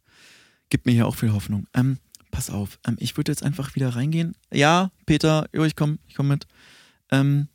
[0.69, 1.65] Gibt mir hier auch viel Hoffnung.
[1.73, 1.97] Ähm,
[2.29, 4.35] pass auf, ähm, ich würde jetzt einfach wieder reingehen.
[4.53, 6.45] Ja, Peter, jo, ich komme ich komm mit.
[7.09, 7.47] Ähm,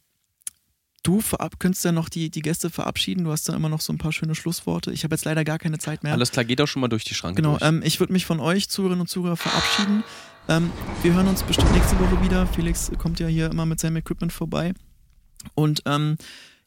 [1.02, 3.24] du verab könntest ja noch die, die Gäste verabschieden.
[3.24, 4.92] Du hast da immer noch so ein paar schöne Schlussworte.
[4.92, 6.14] Ich habe jetzt leider gar keine Zeit mehr.
[6.14, 7.68] Alles klar, geht auch schon mal durch die Schranke Genau, durch.
[7.68, 10.04] ähm, ich würde mich von euch, Zuhörerinnen und Zuhörer, verabschieden.
[10.48, 10.70] Ähm,
[11.02, 12.46] wir hören uns bestimmt nächste Woche wieder.
[12.46, 14.72] Felix kommt ja hier immer mit seinem Equipment vorbei.
[15.54, 16.16] Und ähm,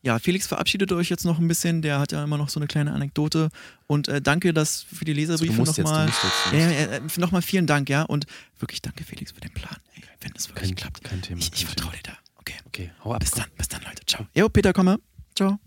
[0.01, 1.81] ja, Felix verabschiedet euch jetzt noch ein bisschen.
[1.81, 3.49] Der hat ja immer noch so eine kleine Anekdote.
[3.87, 6.07] Und äh, danke dass für die Also, Leserbriefe du nochmal.
[6.07, 6.53] Ja, musst.
[6.53, 8.03] ja, äh, nochmal vielen Dank, ja.
[8.03, 8.25] Und
[8.59, 9.75] wirklich danke, Felix, für den Plan.
[9.95, 11.03] Ey, wenn es wirklich Kein, klappt.
[11.03, 11.39] kein Thema.
[11.39, 12.11] Ich, ich vertraue dir da.
[12.37, 12.55] Okay.
[12.67, 13.19] Okay, hau ab.
[13.19, 13.43] Bis komm.
[13.43, 14.05] dann, bis dann, Leute.
[14.05, 14.25] Ciao.
[14.35, 14.99] Jo, Peter, komme.
[15.35, 15.59] Ciao.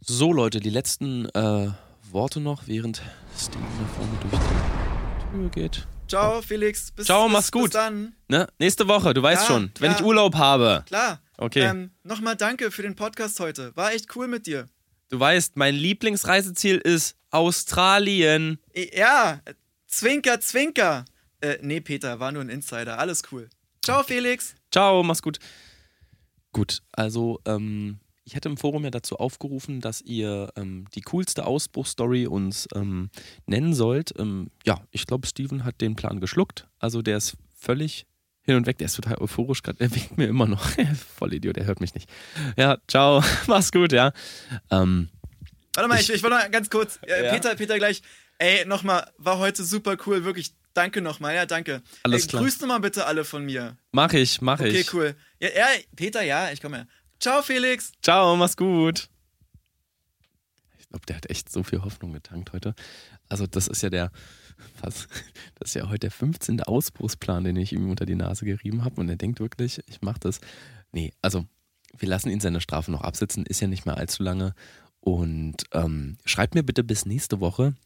[0.00, 1.70] So, Leute, die letzten äh,
[2.10, 3.02] Worte noch, während
[3.38, 5.86] Steven da vorne durch die Tür geht.
[6.12, 6.90] Ciao, Felix.
[6.90, 7.64] Bis, Ciao, bis, mach's gut.
[7.64, 8.14] Bis dann.
[8.28, 8.46] Ne?
[8.58, 9.96] Nächste Woche, du weißt Ja, schon, wenn ja.
[9.96, 10.84] ich Urlaub habe.
[10.86, 11.22] Klar.
[11.38, 11.62] Okay.
[11.62, 13.74] Ähm, Nochmal danke für den Podcast heute.
[13.76, 14.66] War echt cool mit dir.
[15.08, 18.58] Du weißt, mein Lieblingsreiseziel ist Australien.
[18.94, 19.40] Ja,
[19.86, 21.06] Zwinker, Zwinker.
[21.40, 22.98] Äh, nee, Peter, war nur ein Insider.
[22.98, 23.48] Alles cool.
[23.82, 24.54] Ciao, Felix.
[24.70, 25.38] Ciao, mach's gut.
[26.52, 31.44] Gut, also ähm, ich hätte im Forum ja dazu aufgerufen, dass ihr ähm, die coolste
[31.46, 33.10] Ausbruchsstory uns ähm,
[33.46, 34.14] nennen sollt.
[34.18, 36.68] Ähm, ja, ich glaube, Steven hat den Plan geschluckt.
[36.78, 38.06] Also der ist völlig
[38.42, 38.78] hin und weg.
[38.78, 39.80] Der ist total euphorisch gerade.
[39.80, 40.64] Er winkt mir immer noch.
[41.16, 42.08] Voll Idiot, der hört mich nicht.
[42.56, 43.22] Ja, ciao.
[43.46, 44.12] Mach's gut, ja.
[44.70, 45.08] Ähm,
[45.74, 46.98] Warte mal, Ich- ich, wollte noch ganz kurz.
[47.02, 47.32] Äh, Ja.
[47.32, 48.02] Peter, Peter gleich.
[48.38, 50.24] Ey, nochmal, war heute super cool.
[50.24, 51.34] Wirklich, danke nochmal.
[51.34, 51.82] Ja, danke.
[52.02, 52.42] Alles Ey, klar.
[52.42, 53.76] Grüßt nochmal bitte alle von mir.
[53.92, 54.92] mach ich, mach Okay, ich.
[54.94, 55.14] cool.
[55.40, 55.66] Ja, ja,
[55.96, 56.86] Peter, ja, ich komme her.
[57.22, 57.92] Ciao, Felix.
[58.02, 59.08] Ciao, mach's gut.
[60.80, 62.74] Ich glaube, der hat echt so viel Hoffnung getankt heute.
[63.28, 64.10] Also, das ist ja der,
[64.80, 65.06] was,
[65.54, 66.64] das ist ja heute der 15.
[66.64, 69.00] Ausbruchsplan, den ich ihm unter die Nase gerieben habe.
[69.00, 70.40] Und er denkt wirklich, ich mache das.
[70.90, 71.46] Nee, also,
[71.96, 74.56] wir lassen ihn seine Strafe noch absitzen, ist ja nicht mehr allzu lange.
[74.98, 77.76] Und ähm, schreibt mir bitte bis nächste Woche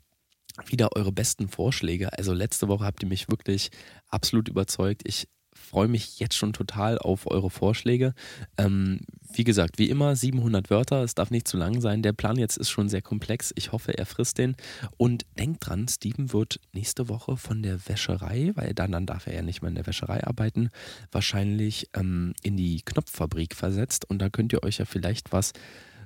[0.64, 2.10] wieder eure besten Vorschläge.
[2.16, 3.70] Also, letzte Woche habt ihr mich wirklich
[4.08, 5.02] absolut überzeugt.
[5.04, 8.14] Ich freue mich jetzt schon total auf eure Vorschläge.
[8.56, 9.00] Ähm,
[9.32, 12.02] wie gesagt, wie immer 700 Wörter, es darf nicht zu lang sein.
[12.02, 13.52] Der Plan jetzt ist schon sehr komplex.
[13.56, 14.56] Ich hoffe, er frisst den.
[14.96, 19.34] Und denkt dran, Steven wird nächste Woche von der Wäscherei, weil dann, dann darf er
[19.34, 20.70] ja nicht mehr in der Wäscherei arbeiten,
[21.10, 24.08] wahrscheinlich ähm, in die Knopffabrik versetzt.
[24.08, 25.52] Und da könnt ihr euch ja vielleicht was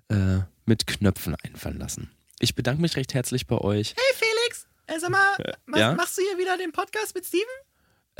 [0.08, 2.10] äh, mit Knöpfen einfallen lassen.
[2.40, 3.94] Ich bedanke mich recht herzlich bei euch.
[3.96, 4.66] Hey, Felix.
[4.86, 5.94] Äh, sag mal, mach, ja?
[5.94, 7.44] machst du hier wieder den Podcast mit Steven?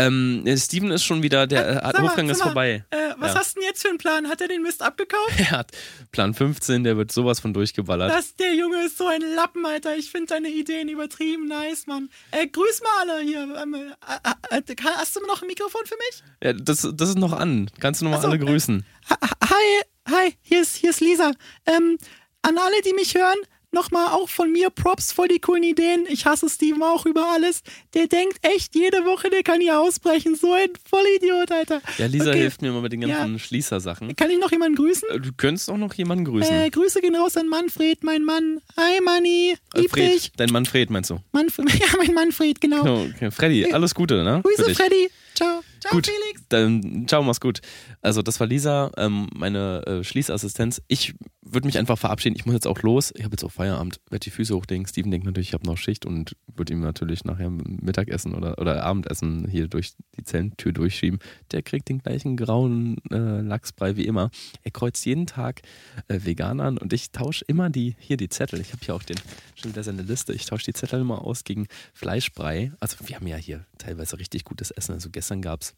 [0.06, 2.84] Ähm, Steven ist schon wieder, der äh, mal, Hofgang ist vorbei.
[2.90, 3.40] Äh, was Ja.
[3.40, 4.28] hast du denn jetzt für einen Plan?
[4.28, 5.30] Hat er den Mist abgekauft?
[5.38, 5.70] Er hat
[6.12, 8.10] Plan 15, der wird sowas von durchgeballert.
[8.10, 9.96] Das, der Junge ist so ein Lappen, Alter.
[9.96, 12.08] Ich finde deine Ideen übertrieben nice, Mann.
[12.30, 13.42] Äh, grüß mal alle hier.
[13.62, 16.22] Ähm, äh, äh, kann- hast du noch ein Mikrofon für mich?
[16.42, 17.70] Ja, das, das ist noch an.
[17.80, 18.84] Kannst du noch mal Ach so, alle äh, grüßen?
[19.10, 21.32] Hi, hi, hier ist, hier ist Lisa.
[21.66, 21.98] Ähm,
[22.42, 23.36] an alle, die mich hören,
[23.72, 26.04] nochmal auch von mir Props voll die coolen Ideen.
[26.08, 27.62] Ich hasse Steven auch über alles.
[27.94, 30.34] Der denkt echt jede Woche, der kann hier ausbrechen.
[30.34, 31.80] So ein Vollidiot, Alter.
[31.98, 32.40] Ja, Lisa Okay.
[32.40, 33.38] hilft mir immer mit den ganzen Ja.
[33.38, 34.14] Schließersachen.
[34.16, 35.08] Kann ich noch jemanden grüßen?
[35.10, 36.54] Äh, Du könntest auch noch jemanden grüßen.
[36.54, 38.60] Äh, Grüße gehen raus an Manfred, mein Mann.
[38.76, 39.56] Hi, Manni.
[39.74, 41.18] Äh, Fred, dein Mann Fred meinst du?
[41.32, 42.84] Manfred, ja, mein Manfred, genau.
[42.84, 43.30] Oh, okay.
[43.30, 44.40] Freddy, alles Gute, ne?
[44.42, 44.74] Grüße.
[44.74, 45.10] Freddy.
[45.34, 45.62] Ciao.
[45.80, 46.06] Ciao, Gut.
[46.06, 46.42] Felix.
[46.50, 47.60] Dann, ciao, mach's gut.
[48.02, 50.82] Also, das war Lisa, ähm, meine äh, Schließassistenz.
[50.88, 52.36] Ich würde mich einfach verabschieden.
[52.36, 53.12] Ich muss jetzt auch los.
[53.16, 54.00] Ich habe jetzt auch Feierabend.
[54.10, 54.86] Werde die Füße hochlegen.
[54.86, 58.84] Steven denkt natürlich, ich habe noch Schicht und würde ihm natürlich nachher Mittagessen oder, oder
[58.84, 61.18] Abendessen hier durch die Zellentür durchschieben.
[61.50, 64.30] Der kriegt den gleichen grauen äh, Lachsbrei wie immer.
[64.62, 65.62] Er kreuzt jeden Tag
[66.08, 68.60] äh, vegan an und ich tausche immer die, hier die Zettel.
[68.60, 69.16] Ich habe hier auch den,
[69.54, 70.32] schon wieder seine Liste.
[70.32, 72.72] Ich tausche die Zettel immer aus gegen Fleischbrei.
[72.80, 74.92] Also, wir haben ja hier teilweise richtig gutes Essen.
[74.92, 75.74] Also, gestern gab es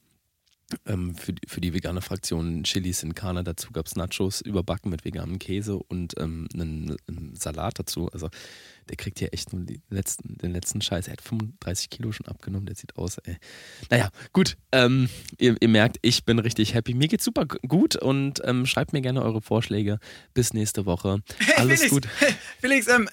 [0.86, 3.43] ähm, für, die, für die vegane Fraktion Chilis in Kana.
[3.43, 8.09] Dazu gab es Nachos überbacken mit veganem Käse und ähm, einen, einen Salat dazu.
[8.12, 8.28] Also
[8.89, 11.07] der kriegt hier echt nur letzten, den letzten Scheiß.
[11.07, 13.37] Er hat 35 Kilo schon abgenommen, der sieht aus, ey.
[13.91, 14.57] Naja, gut.
[14.72, 15.09] Ähm,
[15.39, 16.95] ihr, ihr merkt, ich bin richtig happy.
[16.95, 19.99] Mir geht's super gut und ähm, schreibt mir gerne eure Vorschläge.
[20.35, 21.22] Bis nächste Woche.
[21.57, 22.09] Alles Felix, gut.
[22.61, 23.09] Felix, ähm,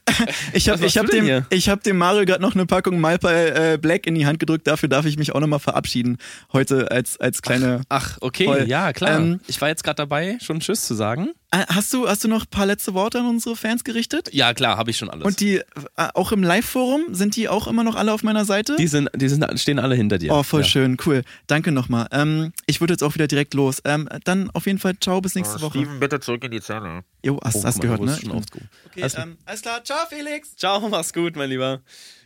[0.53, 1.45] ich habe ich hab dem, hier?
[1.49, 4.67] ich hab dem Mario gerade noch eine Packung Malpal äh, Black in die Hand gedrückt.
[4.67, 6.17] Dafür darf ich mich auch nochmal verabschieden.
[6.53, 7.81] Heute als, als kleine.
[7.89, 8.67] Ach, okay, Voll.
[8.67, 9.19] ja, klar.
[9.19, 11.31] Ähm, ich war jetzt gerade dabei, schon Tschüss zu sagen.
[11.51, 14.29] Äh, hast, du, hast du noch ein paar letzte Worte an unsere Fans gerichtet?
[14.31, 15.25] Ja, klar, habe ich schon alles.
[15.25, 15.63] Und die äh,
[15.95, 18.75] auch im Live-Forum, sind die auch immer noch alle auf meiner Seite?
[18.77, 20.31] die sind, die sind, stehen alle hinter dir.
[20.31, 20.67] Oh, voll ja.
[20.67, 21.23] schön, cool.
[21.47, 22.07] Danke nochmal.
[22.11, 23.81] Ähm, ich würde jetzt auch wieder direkt los.
[23.83, 25.79] Ähm, dann auf jeden Fall ciao, bis nächste Woche.
[25.79, 27.03] Steven, bitte zurück in die Zelle.
[27.25, 28.15] Jo, hast, Oh, hast gehört, ne?
[28.15, 28.31] Schon.
[28.31, 29.83] Okay, Alles- ähm, alles klar.
[29.83, 30.55] Ciao, Felix.
[30.55, 31.81] Ciao, mach's gut, mein Lieber.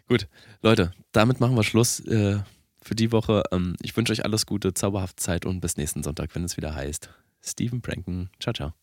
[0.10, 0.28] Gut,
[0.62, 2.40] Leute, damit machen wir Schluss äh,
[2.82, 3.44] für die Woche.
[3.54, 6.76] Ähm, ich wünsche euch alles Gute, zauberhafte Zeit und bis nächsten Sonntag, wenn es wieder
[6.76, 7.10] heißt
[7.42, 8.30] Steven Pranken.
[8.42, 8.74] Ciao, ciao.